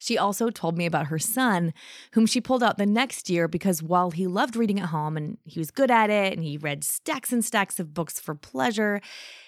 She 0.00 0.16
also 0.16 0.48
told 0.48 0.78
me 0.78 0.86
about 0.86 1.08
her 1.08 1.18
son, 1.18 1.74
whom 2.12 2.24
she 2.24 2.40
pulled 2.40 2.62
out 2.62 2.78
the 2.78 2.86
next 2.86 3.28
year 3.28 3.46
because 3.46 3.82
while 3.82 4.10
he 4.10 4.26
loved 4.26 4.56
reading 4.56 4.80
at 4.80 4.86
home 4.86 5.14
and 5.14 5.36
he 5.44 5.58
was 5.58 5.70
good 5.70 5.90
at 5.90 6.08
it 6.08 6.32
and 6.32 6.42
he 6.42 6.56
read 6.56 6.82
stacks 6.82 7.32
and 7.32 7.44
stacks 7.44 7.78
of 7.78 7.92
books 7.92 8.18
for 8.18 8.34
pleasure, 8.34 9.02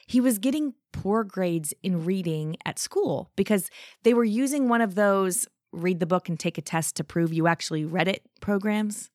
he 0.07 0.21
was 0.21 0.39
getting 0.39 0.75
poor 0.93 1.25
grades 1.25 1.73
in 1.83 2.05
reading 2.05 2.57
at 2.67 2.79
school 2.79 3.31
because 3.35 3.71
they 4.03 4.13
were 4.13 4.25
using 4.25 4.69
one 4.69 4.83
of 4.83 4.95
those 4.95 5.49
read 5.73 6.01
the 6.01 6.07
book 6.07 6.29
and 6.29 6.39
take 6.39 6.59
a 6.59 6.63
test 6.63 6.97
to 6.97 7.05
prove 7.05 7.33
you 7.33 7.47
actually 7.47 7.87
read 7.87 8.07
it 8.07 8.23
programs. 8.41 9.09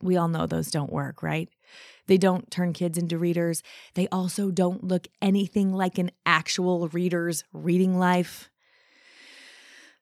We 0.00 0.16
all 0.16 0.28
know 0.28 0.46
those 0.46 0.70
don't 0.70 0.92
work, 0.92 1.24
right? 1.24 1.48
They 2.06 2.18
don't 2.18 2.52
turn 2.52 2.72
kids 2.72 2.96
into 2.96 3.18
readers. 3.18 3.64
They 3.94 4.06
also 4.12 4.52
don't 4.52 4.84
look 4.84 5.08
anything 5.20 5.72
like 5.72 5.98
an 5.98 6.12
actual 6.24 6.86
reader's 6.86 7.42
reading 7.52 7.98
life. 7.98 8.48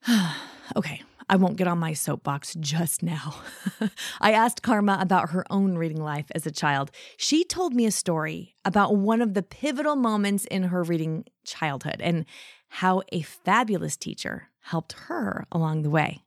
okay, 0.76 1.02
I 1.28 1.36
won't 1.36 1.56
get 1.56 1.66
on 1.66 1.78
my 1.78 1.92
soapbox 1.92 2.54
just 2.60 3.02
now. 3.02 3.36
I 4.20 4.32
asked 4.32 4.62
Karma 4.62 4.98
about 5.00 5.30
her 5.30 5.44
own 5.50 5.76
reading 5.76 6.02
life 6.02 6.26
as 6.34 6.46
a 6.46 6.50
child. 6.50 6.90
She 7.16 7.44
told 7.44 7.74
me 7.74 7.86
a 7.86 7.90
story 7.90 8.54
about 8.64 8.96
one 8.96 9.20
of 9.20 9.34
the 9.34 9.42
pivotal 9.42 9.96
moments 9.96 10.44
in 10.44 10.64
her 10.64 10.82
reading 10.82 11.24
childhood 11.44 11.96
and 12.00 12.24
how 12.68 13.02
a 13.12 13.22
fabulous 13.22 13.96
teacher 13.96 14.48
helped 14.60 14.92
her 14.92 15.46
along 15.50 15.82
the 15.82 15.90
way. 15.90 16.22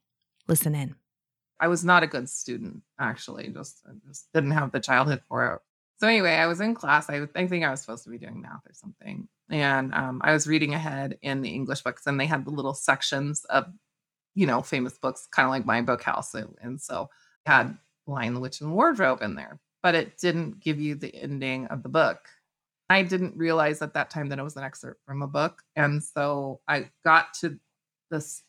Listen 0.48 0.74
in. 0.74 0.94
I 1.58 1.68
was 1.68 1.84
not 1.84 2.02
a 2.02 2.06
good 2.06 2.28
student, 2.28 2.82
actually. 2.98 3.48
Just, 3.48 3.82
I 3.86 3.92
just 4.08 4.28
didn't 4.32 4.52
have 4.52 4.72
the 4.72 4.80
childhood 4.80 5.22
for 5.28 5.54
it. 5.54 5.60
So 6.00 6.08
anyway, 6.08 6.32
I 6.32 6.46
was 6.46 6.62
in 6.62 6.74
class. 6.74 7.10
I, 7.10 7.26
I 7.34 7.46
think 7.46 7.62
I 7.62 7.70
was 7.70 7.82
supposed 7.82 8.04
to 8.04 8.10
be 8.10 8.16
doing 8.16 8.40
math 8.40 8.64
or 8.66 8.72
something, 8.72 9.28
and 9.50 9.92
um, 9.92 10.22
I 10.24 10.32
was 10.32 10.46
reading 10.46 10.72
ahead 10.72 11.18
in 11.20 11.42
the 11.42 11.50
English 11.50 11.82
books, 11.82 12.06
and 12.06 12.18
they 12.18 12.24
had 12.24 12.46
the 12.46 12.50
little 12.50 12.72
sections 12.72 13.44
of, 13.44 13.66
you 14.34 14.46
know, 14.46 14.62
famous 14.62 14.96
books, 14.96 15.28
kind 15.30 15.44
of 15.44 15.50
like 15.50 15.66
my 15.66 15.82
book 15.82 16.02
house, 16.02 16.32
and, 16.34 16.54
and 16.62 16.80
so 16.80 17.10
I 17.46 17.52
had 17.54 17.78
Lion, 18.06 18.32
the 18.32 18.40
Witch, 18.40 18.62
and 18.62 18.70
the 18.70 18.74
Wardrobe 18.74 19.20
in 19.20 19.34
there, 19.34 19.60
but 19.82 19.94
it 19.94 20.16
didn't 20.16 20.60
give 20.60 20.80
you 20.80 20.94
the 20.94 21.14
ending 21.14 21.66
of 21.66 21.82
the 21.82 21.90
book. 21.90 22.20
I 22.88 23.02
didn't 23.02 23.36
realize 23.36 23.82
at 23.82 23.92
that 23.92 24.08
time 24.08 24.30
that 24.30 24.38
it 24.38 24.42
was 24.42 24.56
an 24.56 24.64
excerpt 24.64 25.04
from 25.04 25.20
a 25.20 25.28
book, 25.28 25.60
and 25.76 26.02
so 26.02 26.60
I 26.66 26.88
got 27.04 27.34
to 27.40 27.58
this 28.10 28.42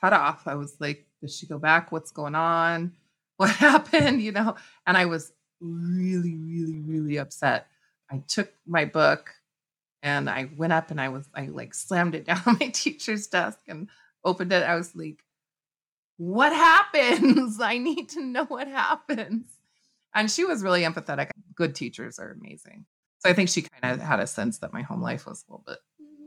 cutoff. 0.00 0.48
I 0.48 0.54
was 0.54 0.76
like, 0.80 1.06
"Does 1.20 1.36
she 1.36 1.46
go 1.46 1.58
back? 1.58 1.92
What's 1.92 2.10
going 2.10 2.34
on? 2.34 2.92
What 3.36 3.50
happened?" 3.50 4.22
You 4.22 4.32
know, 4.32 4.56
and 4.86 4.96
I 4.96 5.04
was 5.04 5.30
really, 5.60 6.36
really, 6.36 6.80
really 6.80 7.16
upset. 7.16 7.66
I 8.10 8.22
took 8.28 8.52
my 8.66 8.84
book 8.84 9.34
and 10.02 10.30
I 10.30 10.50
went 10.56 10.72
up 10.72 10.90
and 10.90 11.00
I 11.00 11.08
was, 11.08 11.28
I 11.34 11.46
like 11.46 11.74
slammed 11.74 12.14
it 12.14 12.24
down 12.26 12.42
on 12.46 12.56
my 12.60 12.68
teacher's 12.68 13.26
desk 13.26 13.58
and 13.68 13.88
opened 14.24 14.52
it. 14.52 14.62
I 14.62 14.76
was 14.76 14.94
like, 14.94 15.24
what 16.16 16.52
happens? 16.52 17.60
I 17.60 17.78
need 17.78 18.08
to 18.10 18.22
know 18.22 18.44
what 18.44 18.68
happens. 18.68 19.46
And 20.14 20.30
she 20.30 20.44
was 20.44 20.62
really 20.62 20.82
empathetic. 20.82 21.30
Good 21.54 21.74
teachers 21.74 22.18
are 22.18 22.30
amazing. 22.30 22.86
So 23.18 23.30
I 23.30 23.34
think 23.34 23.48
she 23.48 23.62
kind 23.62 23.94
of 23.94 24.00
had 24.00 24.20
a 24.20 24.26
sense 24.26 24.58
that 24.58 24.72
my 24.72 24.82
home 24.82 25.02
life 25.02 25.26
was 25.26 25.42
a 25.42 25.52
little 25.52 25.64
bit. 25.66 25.78
Mm-hmm. 26.00 26.26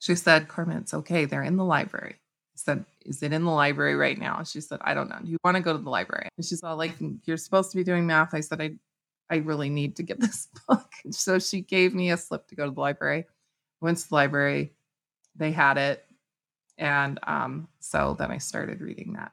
She 0.00 0.14
said, 0.14 0.48
Carmen, 0.48 0.78
it's 0.78 0.94
okay. 0.94 1.24
They're 1.24 1.42
in 1.42 1.56
the 1.56 1.64
library. 1.64 2.16
Said, 2.58 2.84
Is 3.06 3.22
it 3.22 3.32
in 3.32 3.44
the 3.44 3.50
library 3.50 3.94
right 3.94 4.18
now? 4.18 4.42
She 4.42 4.60
said, 4.60 4.80
I 4.82 4.94
don't 4.94 5.08
know. 5.08 5.18
Do 5.22 5.30
you 5.30 5.38
want 5.44 5.56
to 5.56 5.62
go 5.62 5.72
to 5.72 5.82
the 5.82 5.90
library? 5.90 6.28
And 6.36 6.44
she's 6.44 6.62
all 6.62 6.76
like, 6.76 6.94
You're 7.24 7.36
supposed 7.36 7.70
to 7.70 7.76
be 7.76 7.84
doing 7.84 8.06
math. 8.06 8.34
I 8.34 8.40
said, 8.40 8.60
I 8.60 8.72
I 9.30 9.36
really 9.36 9.68
need 9.68 9.96
to 9.96 10.02
get 10.02 10.20
this 10.20 10.48
book. 10.66 10.90
So 11.10 11.38
she 11.38 11.60
gave 11.60 11.94
me 11.94 12.10
a 12.10 12.16
slip 12.16 12.48
to 12.48 12.54
go 12.54 12.64
to 12.64 12.70
the 12.70 12.80
library. 12.80 13.26
Went 13.80 13.98
to 13.98 14.08
the 14.08 14.14
library. 14.14 14.72
They 15.36 15.52
had 15.52 15.78
it. 15.78 16.04
And 16.76 17.18
um, 17.24 17.68
so 17.80 18.16
then 18.18 18.30
I 18.30 18.38
started 18.38 18.80
reading 18.80 19.14
that. 19.14 19.32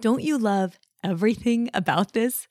Don't 0.00 0.22
you 0.22 0.38
love 0.38 0.78
everything 1.04 1.68
about 1.74 2.12
this? 2.12 2.48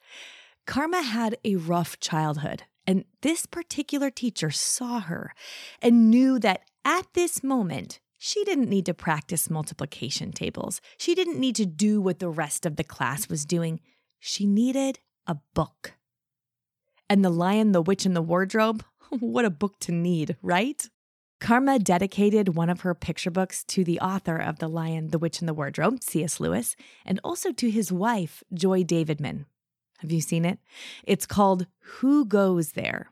Karma 0.68 1.02
had 1.02 1.36
a 1.44 1.56
rough 1.56 2.00
childhood, 2.00 2.64
and 2.86 3.06
this 3.22 3.48
particular 3.48 4.12
teacher 4.12 4.52
saw 4.52 5.00
her 5.00 5.34
and 5.82 6.12
knew 6.12 6.38
that 6.38 6.62
at 6.86 7.08
this 7.16 7.44
moment, 7.44 8.00
she 8.22 8.44
didn't 8.44 8.70
need 8.70 8.86
to 8.86 8.94
practice 8.94 9.50
multiplication 9.50 10.34
tables. 10.34 10.82
She 10.98 11.16
didn't 11.16 11.40
need 11.40 11.56
to 11.56 11.66
do 11.66 12.02
what 12.02 12.20
the 12.20 12.30
rest 12.30 12.66
of 12.66 12.76
the 12.76 12.84
class 12.84 13.30
was 13.30 13.46
doing. 13.46 13.80
She 14.20 14.46
needed 14.46 15.00
a 15.26 15.38
book. 15.56 15.94
And 17.10 17.24
The 17.24 17.30
Lion, 17.30 17.72
the 17.72 17.82
Witch, 17.82 18.06
and 18.06 18.16
the 18.16 18.22
Wardrobe? 18.22 18.84
what 19.10 19.46
a 19.46 19.50
book 19.50 19.80
to 19.80 19.94
need, 19.94 20.36
right? 20.42 20.88
Karma 21.40 21.80
dedicated 21.80 22.56
one 22.56 22.70
of 22.70 22.82
her 22.82 22.94
picture 22.94 23.32
books 23.32 23.64
to 23.64 23.86
the 23.86 24.02
author 24.02 24.36
of 24.36 24.60
The 24.60 24.68
Lion, 24.68 25.12
the 25.12 25.18
Witch, 25.18 25.40
and 25.40 25.48
the 25.48 25.54
Wardrobe, 25.54 26.04
C.S. 26.04 26.42
Lewis, 26.42 26.76
and 27.06 27.22
also 27.24 27.54
to 27.54 27.72
his 27.72 27.90
wife, 27.90 28.44
Joy 28.54 28.84
Davidman. 28.84 29.46
Have 30.00 30.12
you 30.12 30.20
seen 30.20 30.44
it? 30.44 30.60
It's 31.06 31.26
called 31.26 31.68
Who 31.80 32.26
Goes 32.26 32.74
There? 32.74 33.12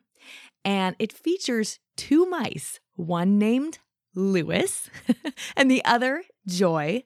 And 0.66 0.98
it 1.00 1.14
features 1.14 1.80
two 1.96 2.26
mice, 2.26 2.82
one 2.96 3.38
named 3.38 3.80
Lewis, 4.18 4.90
and 5.56 5.70
the 5.70 5.86
other, 5.86 6.24
Joy. 6.48 7.04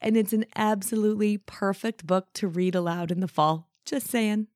And 0.00 0.16
it's 0.16 0.32
an 0.32 0.46
absolutely 0.54 1.38
perfect 1.38 2.06
book 2.06 2.28
to 2.34 2.48
read 2.48 2.74
aloud 2.74 3.10
in 3.10 3.20
the 3.20 3.28
fall. 3.28 3.68
Just 3.84 4.08
saying. 4.08 4.46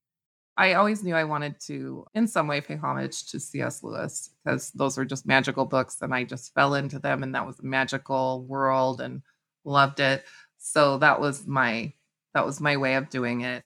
I 0.57 0.75
always 0.75 1.03
knew 1.03 1.15
I 1.15 1.25
wanted 1.25 1.61
to, 1.67 2.07
in 2.15 2.27
some 2.27 2.47
way, 2.47 2.61
pay 2.61 2.77
homage 2.77 3.27
to 3.27 3.41
C.S. 3.41 3.83
Lewis 3.83 4.31
because 4.45 4.71
those 4.71 4.97
were 4.97 5.05
just 5.05 5.27
magical 5.27 5.67
books 5.67 5.99
and 6.01 6.15
I 6.15 6.25
just 6.25 6.55
fell 6.55 6.75
into 6.75 6.99
them 6.99 7.23
and 7.23 7.35
that 7.35 7.47
was 7.47 7.59
a 7.59 7.65
magical 7.65 8.47
world 8.47 9.01
and 9.01 9.21
loved 9.65 10.01
it. 10.01 10.25
So 10.57 10.99
that 10.99 11.21
was 11.21 11.47
my 11.47 11.93
that 12.35 12.47
was 12.47 12.61
my 12.61 12.77
way 12.77 12.95
of 12.95 13.11
doing 13.11 13.43
it. 13.43 13.65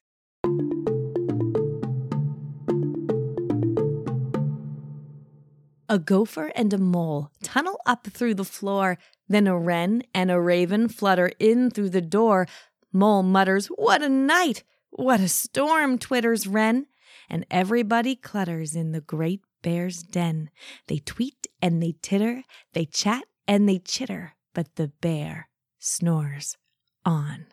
A 5.90 5.98
gopher 5.98 6.52
and 6.54 6.72
a 6.72 6.78
mole 6.78 7.32
tunnel 7.42 7.80
up 7.84 8.06
through 8.06 8.34
the 8.34 8.44
floor. 8.44 8.96
Then 9.28 9.48
a 9.48 9.58
wren 9.58 10.04
and 10.14 10.30
a 10.30 10.40
raven 10.40 10.88
flutter 10.88 11.32
in 11.40 11.68
through 11.72 11.90
the 11.90 12.00
door. 12.00 12.46
Mole 12.92 13.24
mutters, 13.24 13.66
What 13.66 14.00
a 14.00 14.08
night! 14.08 14.62
What 14.90 15.18
a 15.18 15.26
storm! 15.26 15.98
twitters 15.98 16.46
wren. 16.46 16.86
And 17.28 17.44
everybody 17.50 18.14
clutters 18.14 18.76
in 18.76 18.92
the 18.92 19.00
great 19.00 19.40
bear's 19.62 20.04
den. 20.04 20.50
They 20.86 20.98
tweet 20.98 21.48
and 21.60 21.82
they 21.82 21.96
titter, 22.00 22.44
they 22.72 22.84
chat 22.84 23.24
and 23.48 23.68
they 23.68 23.80
chitter, 23.80 24.36
but 24.54 24.76
the 24.76 24.92
bear 25.00 25.48
snores 25.80 26.56
on. 27.04 27.46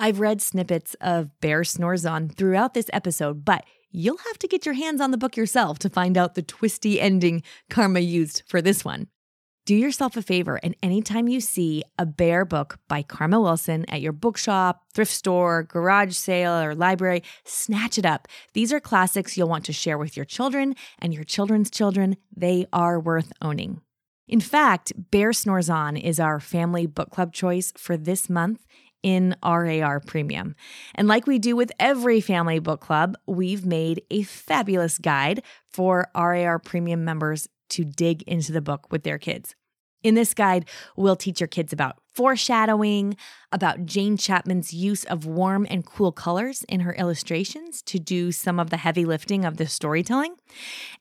I've 0.00 0.20
read 0.20 0.40
snippets 0.40 0.94
of 1.00 1.28
Bear 1.40 1.64
Snores 1.64 2.06
On 2.06 2.28
throughout 2.28 2.72
this 2.72 2.88
episode, 2.92 3.44
but 3.44 3.64
you'll 3.90 4.18
have 4.18 4.38
to 4.38 4.46
get 4.46 4.64
your 4.64 4.76
hands 4.76 5.00
on 5.00 5.10
the 5.10 5.18
book 5.18 5.36
yourself 5.36 5.80
to 5.80 5.90
find 5.90 6.16
out 6.16 6.36
the 6.36 6.42
twisty 6.42 7.00
ending 7.00 7.42
Karma 7.68 7.98
used 7.98 8.44
for 8.46 8.62
this 8.62 8.84
one. 8.84 9.08
Do 9.66 9.74
yourself 9.74 10.16
a 10.16 10.22
favor 10.22 10.60
and 10.62 10.76
anytime 10.84 11.26
you 11.26 11.40
see 11.40 11.82
a 11.98 12.06
bear 12.06 12.44
book 12.44 12.78
by 12.86 13.02
Karma 13.02 13.40
Wilson 13.40 13.84
at 13.88 14.00
your 14.00 14.12
bookshop, 14.12 14.84
thrift 14.94 15.10
store, 15.10 15.64
garage 15.64 16.14
sale, 16.14 16.54
or 16.54 16.76
library, 16.76 17.24
snatch 17.44 17.98
it 17.98 18.06
up. 18.06 18.28
These 18.52 18.72
are 18.72 18.80
classics 18.80 19.36
you'll 19.36 19.48
want 19.48 19.64
to 19.64 19.72
share 19.72 19.98
with 19.98 20.16
your 20.16 20.24
children 20.24 20.76
and 21.00 21.12
your 21.12 21.24
children's 21.24 21.72
children. 21.72 22.16
They 22.34 22.66
are 22.72 23.00
worth 23.00 23.32
owning. 23.42 23.80
In 24.28 24.40
fact, 24.40 24.92
Bear 25.10 25.32
Snores 25.32 25.70
On 25.70 25.96
is 25.96 26.20
our 26.20 26.38
family 26.38 26.86
book 26.86 27.10
club 27.10 27.32
choice 27.32 27.72
for 27.76 27.96
this 27.96 28.28
month 28.30 28.64
in 29.02 29.36
RAR 29.44 30.00
Premium. 30.00 30.54
And 30.94 31.08
like 31.08 31.26
we 31.26 31.38
do 31.38 31.56
with 31.56 31.72
every 31.78 32.20
family 32.20 32.58
book 32.58 32.80
club, 32.80 33.16
we've 33.26 33.64
made 33.64 34.02
a 34.10 34.22
fabulous 34.22 34.98
guide 34.98 35.42
for 35.68 36.08
RAR 36.14 36.58
Premium 36.58 37.04
members 37.04 37.48
to 37.70 37.84
dig 37.84 38.22
into 38.22 38.52
the 38.52 38.62
book 38.62 38.90
with 38.90 39.02
their 39.02 39.18
kids. 39.18 39.54
In 40.02 40.14
this 40.14 40.32
guide, 40.32 40.66
we'll 40.96 41.16
teach 41.16 41.40
your 41.40 41.48
kids 41.48 41.72
about 41.72 41.96
foreshadowing, 42.14 43.16
about 43.52 43.86
Jane 43.86 44.16
Chapman's 44.16 44.72
use 44.72 45.04
of 45.04 45.24
warm 45.24 45.66
and 45.70 45.84
cool 45.84 46.12
colors 46.12 46.64
in 46.68 46.80
her 46.80 46.92
illustrations 46.94 47.80
to 47.82 47.98
do 47.98 48.32
some 48.32 48.58
of 48.58 48.70
the 48.70 48.76
heavy 48.76 49.04
lifting 49.04 49.44
of 49.44 49.56
the 49.56 49.66
storytelling, 49.66 50.34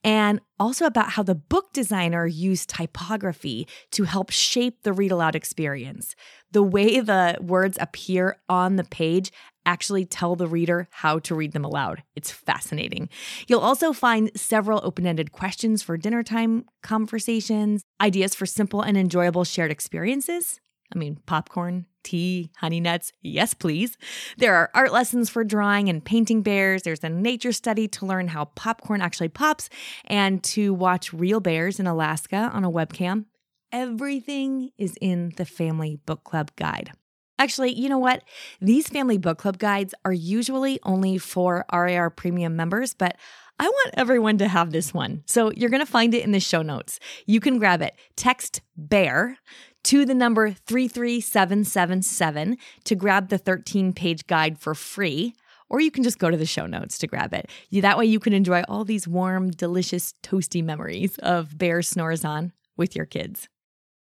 and 0.04 0.40
also 0.60 0.86
about 0.86 1.12
how 1.12 1.24
the 1.24 1.36
book 1.36 1.74
designer 1.74 2.26
used 2.26 2.70
typography 2.70 3.68
to 3.92 4.04
help 4.04 4.30
shape 4.30 4.84
the 4.84 4.94
read 4.94 5.12
aloud 5.12 5.36
experience. 5.36 6.16
The 6.52 6.64
way 6.64 7.00
the 7.00 7.38
words 7.42 7.78
appear 7.82 8.38
on 8.48 8.76
the 8.76 8.84
page 8.84 9.32
actually 9.68 10.06
tell 10.06 10.36
the 10.36 10.48
reader 10.48 10.88
how 10.90 11.20
to 11.20 11.36
read 11.36 11.52
them 11.52 11.66
aloud. 11.66 12.02
It's 12.16 12.32
fascinating. 12.32 13.10
You'll 13.48 13.60
also 13.60 13.94
find 13.94 14.32
several 14.36 14.82
open 14.84 15.06
ended 15.06 15.32
questions 15.32 15.84
for 15.84 15.98
dinner 15.98 16.24
time 16.24 16.66
conversations, 16.82 17.84
ideas 18.02 18.34
for 18.34 18.48
simple 18.48 18.82
and 18.82 18.98
enjoyable 18.98 19.44
shared 19.44 19.70
experiences. 19.70 20.60
I 20.96 20.98
mean, 20.98 21.20
popcorn, 21.26 21.86
tea, 22.04 22.50
honey 22.58 22.80
nuts, 22.80 23.12
yes, 23.22 23.54
please. 23.54 23.98
There 24.38 24.56
are 24.56 24.72
art 24.74 24.94
lessons 24.94 25.30
for 25.30 25.44
drawing 25.44 25.90
and 25.90 26.04
painting 26.04 26.42
bears. 26.42 26.84
There's 26.84 27.04
a 27.04 27.10
nature 27.10 27.52
study 27.52 27.90
to 27.90 28.06
learn 28.06 28.30
how 28.30 28.46
popcorn 28.46 29.02
actually 29.02 29.28
pops 29.28 29.70
and 30.06 30.42
to 30.46 30.74
watch 30.74 31.12
real 31.12 31.42
bears 31.42 31.80
in 31.80 31.88
Alaska 31.88 32.50
on 32.54 32.64
a 32.64 32.72
webcam. 32.72 33.26
Everything 33.74 34.72
is 34.78 34.98
in 35.02 35.34
the 35.36 35.46
Family 35.46 36.00
Book 36.06 36.24
Club 36.24 36.52
Guide. 36.56 36.92
Actually, 37.40 37.74
you 37.74 37.90
know 37.90 38.00
what? 38.00 38.24
These 38.62 38.88
family 38.88 39.18
book 39.18 39.38
club 39.38 39.58
guides 39.58 39.94
are 40.04 40.14
usually 40.14 40.80
only 40.84 41.18
for 41.18 41.66
RAR 41.72 42.10
premium 42.10 42.56
members, 42.56 42.94
but 42.94 43.16
I 43.60 43.68
want 43.68 43.94
everyone 43.96 44.38
to 44.40 44.48
have 44.48 44.72
this 44.72 44.94
one. 44.94 45.24
So 45.26 45.52
you're 45.52 45.70
going 45.70 45.86
to 45.86 45.92
find 45.92 46.14
it 46.14 46.24
in 46.24 46.32
the 46.32 46.40
show 46.40 46.62
notes. 46.62 47.00
You 47.26 47.40
can 47.40 47.58
grab 47.58 47.82
it. 47.82 47.96
Text 48.16 48.62
BEAR 48.78 49.38
to 49.86 50.06
the 50.06 50.14
number 50.14 50.52
33777 50.52 52.58
to 52.84 52.96
grab 52.96 53.30
the 53.30 53.38
13 53.38 53.94
page 53.94 54.28
guide 54.28 54.60
for 54.60 54.76
free. 54.76 55.34
Or 55.70 55.82
you 55.82 55.92
can 55.92 56.04
just 56.04 56.20
go 56.20 56.30
to 56.30 56.38
the 56.38 56.46
show 56.46 56.66
notes 56.66 56.98
to 57.00 57.08
grab 57.08 57.34
it. 57.34 57.50
That 57.72 57.98
way 57.98 58.06
you 58.06 58.20
can 58.20 58.34
enjoy 58.34 58.64
all 58.70 58.86
these 58.86 59.08
warm, 59.08 59.52
delicious, 59.52 60.14
toasty 60.24 60.64
memories 60.64 61.18
of 61.18 61.58
Bear 61.58 61.82
Snores 61.82 62.24
On 62.24 62.54
with 62.78 62.96
your 62.96 63.06
kids. 63.06 63.50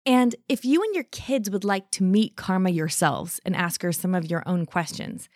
And 0.06 0.34
if 0.48 0.64
you 0.64 0.82
and 0.82 0.94
your 0.94 1.04
kids 1.04 1.50
would 1.50 1.64
like 1.64 1.90
to 1.92 2.02
meet 2.02 2.36
Karma 2.36 2.70
yourselves 2.70 3.40
and 3.44 3.56
ask 3.56 3.82
her 3.82 3.92
some 3.92 4.14
of 4.14 4.30
your 4.30 4.42
own 4.46 4.66
questions, 4.66 5.28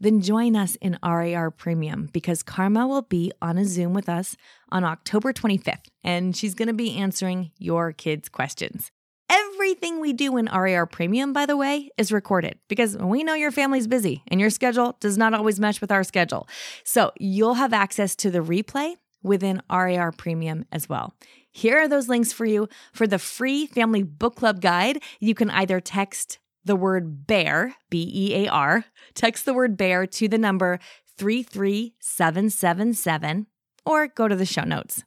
then 0.00 0.20
join 0.20 0.56
us 0.56 0.76
in 0.76 0.98
RAR 1.02 1.50
Premium 1.50 2.08
because 2.12 2.42
Karma 2.42 2.86
will 2.86 3.02
be 3.02 3.32
on 3.40 3.58
a 3.58 3.64
Zoom 3.64 3.94
with 3.94 4.08
us 4.08 4.36
on 4.70 4.84
October 4.84 5.32
25th, 5.32 5.86
and 6.04 6.36
she's 6.36 6.54
going 6.54 6.68
to 6.68 6.74
be 6.74 6.96
answering 6.96 7.50
your 7.58 7.92
kids' 7.92 8.28
questions. 8.28 8.90
Everything 9.28 10.00
we 10.00 10.12
do 10.12 10.36
in 10.36 10.46
RAR 10.46 10.86
Premium, 10.86 11.32
by 11.32 11.46
the 11.46 11.56
way, 11.56 11.90
is 11.96 12.12
recorded 12.12 12.58
because 12.68 12.96
we 12.96 13.24
know 13.24 13.34
your 13.34 13.50
family's 13.50 13.86
busy 13.86 14.22
and 14.28 14.40
your 14.40 14.50
schedule 14.50 14.96
does 15.00 15.18
not 15.18 15.34
always 15.34 15.58
mesh 15.58 15.80
with 15.80 15.90
our 15.90 16.04
schedule. 16.04 16.46
So 16.84 17.12
you'll 17.18 17.54
have 17.54 17.72
access 17.72 18.14
to 18.16 18.30
the 18.30 18.38
replay 18.38 18.94
within 19.22 19.62
RAR 19.70 20.12
Premium 20.12 20.64
as 20.70 20.88
well. 20.88 21.14
Here 21.56 21.78
are 21.78 21.88
those 21.88 22.06
links 22.06 22.34
for 22.34 22.44
you. 22.44 22.68
For 22.92 23.06
the 23.06 23.18
free 23.18 23.66
family 23.66 24.02
book 24.02 24.36
club 24.36 24.60
guide, 24.60 25.02
you 25.20 25.34
can 25.34 25.48
either 25.48 25.80
text 25.80 26.38
the 26.66 26.76
word 26.76 27.26
bear, 27.26 27.74
B 27.88 28.12
E 28.14 28.44
A 28.44 28.50
R, 28.50 28.84
text 29.14 29.46
the 29.46 29.54
word 29.54 29.74
bear 29.74 30.06
to 30.06 30.28
the 30.28 30.36
number 30.36 30.78
33777 31.16 33.46
or 33.86 34.06
go 34.06 34.28
to 34.28 34.36
the 34.36 34.44
show 34.44 34.64
notes. 34.64 35.02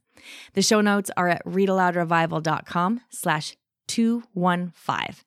The 0.54 0.64
show 0.64 0.82
notes 0.82 1.12
are 1.16 1.30
at 1.30 1.46
readaloudrevival.com 1.46 3.02
slash 3.12 3.56
215. 3.88 5.24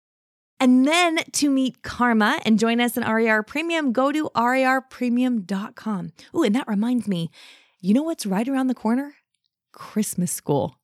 And 0.59 0.89
then 0.89 1.19
to 1.35 1.49
meet 1.49 1.85
Karma 1.85 2.41
and 2.45 2.59
join 2.59 2.81
us 2.81 2.97
in 2.97 3.05
RAR 3.05 3.45
Premium, 3.45 3.93
go 3.93 4.11
to 4.11 4.29
rarpremium.com. 4.35 6.13
Oh, 6.35 6.43
and 6.43 6.57
that 6.57 6.67
reminds 6.67 7.07
me, 7.07 7.31
you 7.81 7.95
know 7.95 8.03
what's 8.03 8.27
right 8.27 8.49
around 8.49 8.67
the 8.67 8.75
corner? 8.75 9.15
Christmas 9.71 10.33
school. 10.33 10.81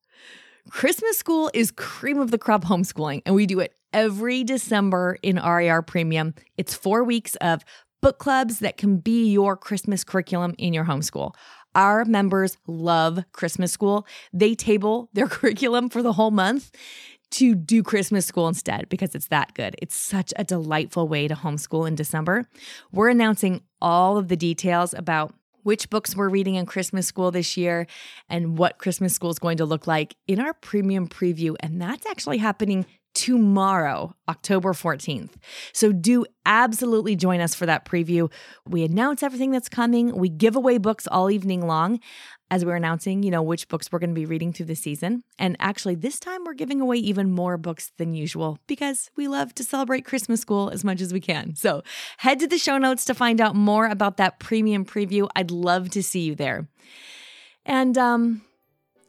Christmas 0.70 1.18
school 1.18 1.50
is 1.54 1.70
cream 1.70 2.18
of 2.18 2.30
the 2.30 2.38
crop 2.38 2.64
homeschooling, 2.64 3.22
and 3.24 3.34
we 3.34 3.46
do 3.46 3.60
it 3.60 3.74
every 3.92 4.44
December 4.44 5.18
in 5.22 5.36
RAR 5.36 5.82
Premium. 5.82 6.34
It's 6.56 6.74
four 6.74 7.04
weeks 7.04 7.36
of 7.36 7.64
book 8.02 8.18
clubs 8.18 8.58
that 8.60 8.76
can 8.76 8.98
be 8.98 9.30
your 9.30 9.56
Christmas 9.56 10.04
curriculum 10.04 10.54
in 10.58 10.72
your 10.72 10.84
homeschool. 10.84 11.34
Our 11.74 12.04
members 12.04 12.56
love 12.66 13.24
Christmas 13.32 13.72
school. 13.72 14.06
They 14.32 14.54
table 14.54 15.08
their 15.14 15.26
curriculum 15.28 15.88
for 15.88 16.02
the 16.02 16.12
whole 16.12 16.30
month 16.30 16.70
to 17.30 17.54
do 17.54 17.82
Christmas 17.82 18.26
school 18.26 18.48
instead 18.48 18.88
because 18.88 19.14
it's 19.14 19.28
that 19.28 19.54
good. 19.54 19.74
It's 19.80 19.94
such 19.94 20.32
a 20.36 20.44
delightful 20.44 21.08
way 21.08 21.28
to 21.28 21.34
homeschool 21.34 21.86
in 21.86 21.94
December. 21.94 22.46
We're 22.92 23.10
announcing 23.10 23.62
all 23.80 24.16
of 24.16 24.28
the 24.28 24.36
details 24.36 24.94
about 24.94 25.34
which 25.62 25.90
books 25.90 26.16
we're 26.16 26.28
reading 26.28 26.54
in 26.54 26.66
Christmas 26.66 27.06
school 27.06 27.30
this 27.30 27.56
year 27.56 27.86
and 28.28 28.58
what 28.58 28.78
Christmas 28.78 29.14
school 29.14 29.30
is 29.30 29.38
going 29.38 29.58
to 29.58 29.64
look 29.64 29.86
like 29.86 30.16
in 30.26 30.40
our 30.40 30.54
premium 30.54 31.08
preview. 31.08 31.56
And 31.60 31.80
that's 31.80 32.06
actually 32.06 32.38
happening 32.38 32.86
tomorrow, 33.14 34.14
October 34.28 34.72
14th. 34.72 35.32
So 35.72 35.90
do 35.90 36.24
absolutely 36.46 37.16
join 37.16 37.40
us 37.40 37.54
for 37.54 37.66
that 37.66 37.84
preview. 37.84 38.30
We 38.64 38.84
announce 38.84 39.22
everything 39.22 39.50
that's 39.50 39.68
coming. 39.68 40.16
We 40.16 40.28
give 40.28 40.54
away 40.54 40.78
books 40.78 41.08
all 41.08 41.30
evening 41.30 41.66
long 41.66 42.00
as 42.50 42.64
we're 42.64 42.76
announcing, 42.76 43.22
you 43.22 43.30
know, 43.30 43.42
which 43.42 43.68
books 43.68 43.92
we're 43.92 43.98
going 43.98 44.10
to 44.10 44.14
be 44.14 44.26
reading 44.26 44.52
through 44.52 44.66
the 44.66 44.74
season. 44.74 45.22
And 45.38 45.56
actually, 45.60 45.94
this 45.94 46.18
time 46.18 46.44
we're 46.44 46.54
giving 46.54 46.80
away 46.80 46.96
even 46.96 47.30
more 47.30 47.58
books 47.58 47.92
than 47.98 48.14
usual 48.14 48.58
because 48.66 49.10
we 49.16 49.28
love 49.28 49.54
to 49.56 49.64
celebrate 49.64 50.04
Christmas 50.04 50.40
school 50.40 50.70
as 50.70 50.84
much 50.84 51.00
as 51.00 51.12
we 51.12 51.20
can. 51.20 51.54
So 51.56 51.82
head 52.18 52.40
to 52.40 52.46
the 52.46 52.58
show 52.58 52.78
notes 52.78 53.04
to 53.06 53.14
find 53.14 53.40
out 53.40 53.54
more 53.54 53.86
about 53.86 54.16
that 54.16 54.38
premium 54.38 54.84
preview. 54.84 55.28
I'd 55.36 55.50
love 55.50 55.90
to 55.90 56.02
see 56.02 56.20
you 56.20 56.34
there. 56.34 56.68
And 57.66 57.98
um, 57.98 58.42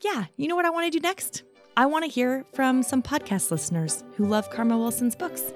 yeah, 0.02 0.26
you 0.36 0.48
know 0.48 0.56
what 0.56 0.66
I 0.66 0.70
want 0.70 0.92
to 0.92 1.00
do 1.00 1.02
next? 1.02 1.44
I 1.78 1.86
want 1.86 2.04
to 2.04 2.12
hear 2.12 2.46
from 2.54 2.84
some 2.84 3.02
podcast 3.02 3.52
listeners 3.52 4.04
who 4.16 4.26
love 4.26 4.50
Karma 4.50 4.78
Wilson's 4.78 5.16
books. 5.16 5.54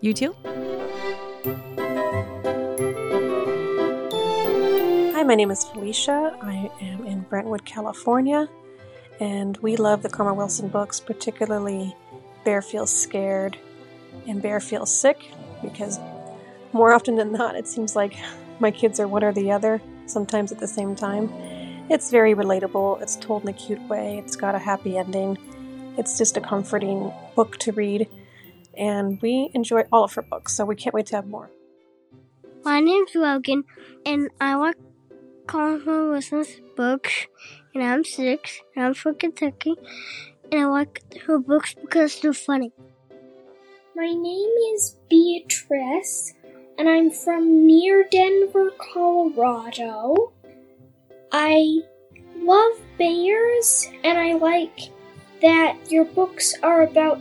You 0.00 0.14
too? 0.14 0.34
Hi, 5.14 5.22
my 5.22 5.34
name 5.34 5.50
is 5.50 5.64
Felicia. 5.64 6.36
I 6.40 6.70
am 6.80 6.99
Brentwood, 7.30 7.64
California, 7.64 8.48
and 9.20 9.56
we 9.58 9.76
love 9.76 10.02
the 10.02 10.10
Karma 10.10 10.34
Wilson 10.34 10.68
books, 10.68 11.00
particularly 11.00 11.96
Bear 12.44 12.60
Feels 12.60 12.94
Scared 12.94 13.56
and 14.26 14.42
Bear 14.42 14.60
Feels 14.60 14.94
Sick, 14.94 15.30
because 15.62 15.98
more 16.72 16.92
often 16.92 17.16
than 17.16 17.32
not, 17.32 17.54
it 17.54 17.66
seems 17.66 17.96
like 17.96 18.16
my 18.58 18.70
kids 18.70 19.00
are 19.00 19.08
one 19.08 19.24
or 19.24 19.32
the 19.32 19.50
other, 19.52 19.80
sometimes 20.06 20.52
at 20.52 20.58
the 20.58 20.66
same 20.66 20.94
time. 20.94 21.30
It's 21.88 22.10
very 22.10 22.34
relatable, 22.34 23.00
it's 23.00 23.16
told 23.16 23.42
in 23.44 23.48
a 23.48 23.52
cute 23.52 23.80
way, 23.88 24.18
it's 24.18 24.36
got 24.36 24.54
a 24.54 24.58
happy 24.58 24.98
ending. 24.98 25.38
It's 25.96 26.16
just 26.16 26.36
a 26.36 26.40
comforting 26.40 27.12
book 27.34 27.58
to 27.58 27.72
read, 27.72 28.08
and 28.76 29.20
we 29.20 29.50
enjoy 29.54 29.84
all 29.92 30.04
of 30.04 30.14
her 30.14 30.22
books, 30.22 30.54
so 30.54 30.64
we 30.64 30.76
can't 30.76 30.94
wait 30.94 31.06
to 31.06 31.16
have 31.16 31.26
more. 31.26 31.50
My 32.64 32.80
name's 32.80 33.14
Logan, 33.14 33.64
and 34.06 34.30
I 34.40 34.54
like 34.54 34.76
Karma 35.46 36.10
Wilson's 36.10 36.60
books, 36.76 37.26
and 37.74 37.82
I'm 37.82 38.04
six, 38.04 38.60
and 38.74 38.84
I'm 38.84 38.94
from 38.94 39.16
Kentucky, 39.16 39.74
and 40.50 40.60
I 40.62 40.66
like 40.66 41.02
her 41.26 41.38
books 41.38 41.74
because 41.74 42.20
they're 42.20 42.32
funny. 42.32 42.72
My 43.96 44.12
name 44.12 44.50
is 44.74 44.96
Beatrice, 45.08 46.34
and 46.78 46.88
I'm 46.88 47.10
from 47.10 47.66
near 47.66 48.06
Denver, 48.10 48.70
Colorado. 48.78 50.32
I 51.32 51.80
love 52.36 52.80
bears, 52.98 53.88
and 54.04 54.18
I 54.18 54.34
like 54.34 54.90
that 55.42 55.76
your 55.90 56.04
books 56.04 56.54
are 56.62 56.82
about 56.82 57.20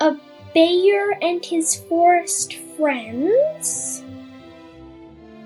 a 0.00 0.16
bear 0.54 1.12
and 1.22 1.44
his 1.44 1.76
forest 1.88 2.54
friends. 2.76 4.02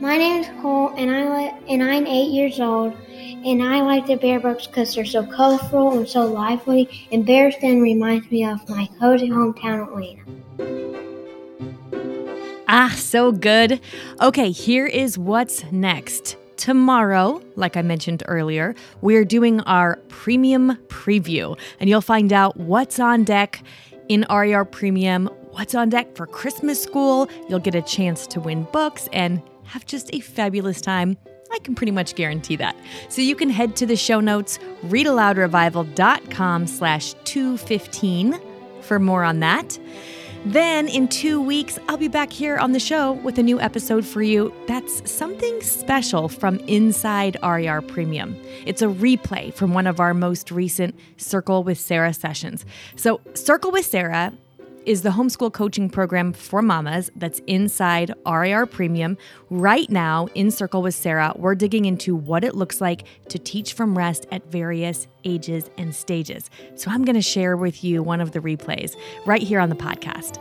My 0.02 0.16
name 0.16 0.40
is 0.42 0.48
Cole, 0.60 0.92
and 0.96 1.08
I 1.12 1.56
and 1.68 1.80
I'm 1.80 2.08
eight 2.08 2.32
years 2.32 2.58
old, 2.58 2.92
and 3.08 3.62
I 3.62 3.82
like 3.82 4.04
the 4.04 4.16
bear 4.16 4.40
books 4.40 4.66
because 4.66 4.96
they're 4.96 5.04
so 5.04 5.24
colorful 5.24 5.96
and 5.96 6.08
so 6.08 6.26
lively. 6.26 7.06
And 7.12 7.24
Bears 7.24 7.54
Den 7.60 7.80
reminds 7.80 8.28
me 8.28 8.44
of 8.44 8.68
my 8.68 8.88
cozy 8.98 9.30
hometown, 9.30 9.86
Atlanta. 9.86 10.22
Ah, 12.66 12.92
so 12.96 13.30
good. 13.30 13.80
Okay, 14.20 14.50
here 14.50 14.86
is 14.86 15.18
what's 15.18 15.70
next. 15.70 16.36
Tomorrow, 16.56 17.40
like 17.54 17.76
I 17.76 17.82
mentioned 17.82 18.24
earlier, 18.26 18.74
we're 19.02 19.24
doing 19.24 19.60
our 19.60 20.00
premium 20.08 20.78
preview, 20.88 21.56
and 21.78 21.88
you'll 21.88 22.00
find 22.00 22.32
out 22.32 22.56
what's 22.56 22.98
on 22.98 23.22
deck 23.22 23.62
in 24.08 24.26
RAR 24.28 24.64
Premium, 24.64 25.28
what's 25.52 25.76
on 25.76 25.90
deck 25.90 26.16
for 26.16 26.26
Christmas 26.26 26.82
school. 26.82 27.30
You'll 27.48 27.60
get 27.60 27.76
a 27.76 27.82
chance 27.82 28.26
to 28.26 28.40
win 28.40 28.64
books 28.72 29.08
and 29.12 29.40
have 29.72 29.86
just 29.86 30.10
a 30.14 30.20
fabulous 30.20 30.80
time. 30.80 31.16
I 31.50 31.58
can 31.60 31.74
pretty 31.74 31.92
much 31.92 32.14
guarantee 32.14 32.56
that. 32.56 32.76
So 33.08 33.22
you 33.22 33.34
can 33.34 33.50
head 33.50 33.74
to 33.76 33.86
the 33.86 33.96
show 33.96 34.20
notes, 34.20 34.58
readaloudrevival.com 34.84 36.66
slash 36.66 37.14
215 37.24 38.38
for 38.82 38.98
more 38.98 39.24
on 39.24 39.40
that. 39.40 39.78
Then 40.44 40.88
in 40.88 41.06
two 41.08 41.40
weeks, 41.40 41.78
I'll 41.88 41.96
be 41.96 42.08
back 42.08 42.32
here 42.32 42.58
on 42.58 42.72
the 42.72 42.80
show 42.80 43.12
with 43.12 43.38
a 43.38 43.42
new 43.42 43.60
episode 43.60 44.04
for 44.04 44.22
you 44.22 44.52
that's 44.66 45.08
something 45.08 45.62
special 45.62 46.28
from 46.28 46.58
inside 46.66 47.36
RAR 47.42 47.80
Premium. 47.80 48.36
It's 48.66 48.82
a 48.82 48.86
replay 48.86 49.54
from 49.54 49.72
one 49.72 49.86
of 49.86 50.00
our 50.00 50.14
most 50.14 50.50
recent 50.50 50.98
Circle 51.16 51.62
with 51.62 51.78
Sarah 51.78 52.12
sessions. 52.12 52.64
So, 52.96 53.20
Circle 53.34 53.70
with 53.70 53.86
Sarah 53.86 54.32
is 54.86 55.02
the 55.02 55.10
homeschool 55.10 55.52
coaching 55.52 55.88
program 55.88 56.32
for 56.32 56.62
mamas 56.62 57.10
that's 57.16 57.40
inside 57.46 58.12
RAR 58.26 58.66
Premium. 58.66 59.16
Right 59.50 59.88
now, 59.90 60.28
in 60.34 60.50
Circle 60.50 60.82
with 60.82 60.94
Sarah, 60.94 61.32
we're 61.36 61.54
digging 61.54 61.84
into 61.84 62.14
what 62.14 62.44
it 62.44 62.54
looks 62.54 62.80
like 62.80 63.04
to 63.28 63.38
teach 63.38 63.74
from 63.74 63.96
rest 63.96 64.26
at 64.30 64.50
various 64.50 65.06
ages 65.24 65.70
and 65.78 65.94
stages. 65.94 66.50
So 66.74 66.90
I'm 66.90 67.04
going 67.04 67.16
to 67.16 67.22
share 67.22 67.56
with 67.56 67.82
you 67.84 68.02
one 68.02 68.20
of 68.20 68.32
the 68.32 68.40
replays 68.40 68.96
right 69.24 69.42
here 69.42 69.60
on 69.60 69.68
the 69.68 69.76
podcast. 69.76 70.38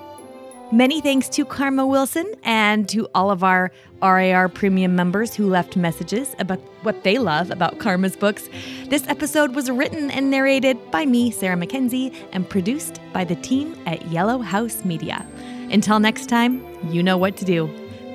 Many 0.74 1.02
thanks 1.02 1.28
to 1.30 1.44
Karma 1.44 1.86
Wilson 1.86 2.34
and 2.44 2.88
to 2.88 3.06
all 3.14 3.30
of 3.30 3.44
our 3.44 3.72
RAR 4.02 4.48
Premium 4.48 4.96
members 4.96 5.34
who 5.34 5.50
left 5.50 5.76
messages 5.76 6.34
about 6.40 6.60
what 6.84 7.04
they 7.04 7.18
love 7.18 7.52
about 7.52 7.80
Karma's 7.80 8.16
books. 8.16 8.48
This 8.86 9.06
episode 9.08 9.54
was 9.54 9.70
written 9.70 10.10
and 10.10 10.32
narrated 10.32 10.78
by 10.90 11.06
me, 11.06 11.30
Sarah 11.30 11.58
Mackenzie, 11.58 12.14
and 12.32 12.50
produced 12.50 13.02
by 13.12 13.26
the 13.26 13.36
team 13.36 13.78
at 13.86 14.08
Yellow 14.08 14.40
House 14.40 14.86
Media. 14.86 15.28
Until 15.72 16.00
next 16.00 16.28
time, 16.28 16.66
you 16.90 17.04
know 17.04 17.18
what 17.18 17.36
to 17.38 17.46
do. 17.46 17.70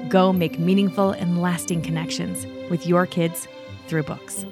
Go 0.08 0.32
make 0.32 0.58
meaningful 0.58 1.10
and 1.10 1.42
lasting 1.42 1.82
connections 1.82 2.46
with 2.70 2.86
your 2.86 3.04
kids 3.04 3.48
through 3.86 4.04
books. 4.04 4.46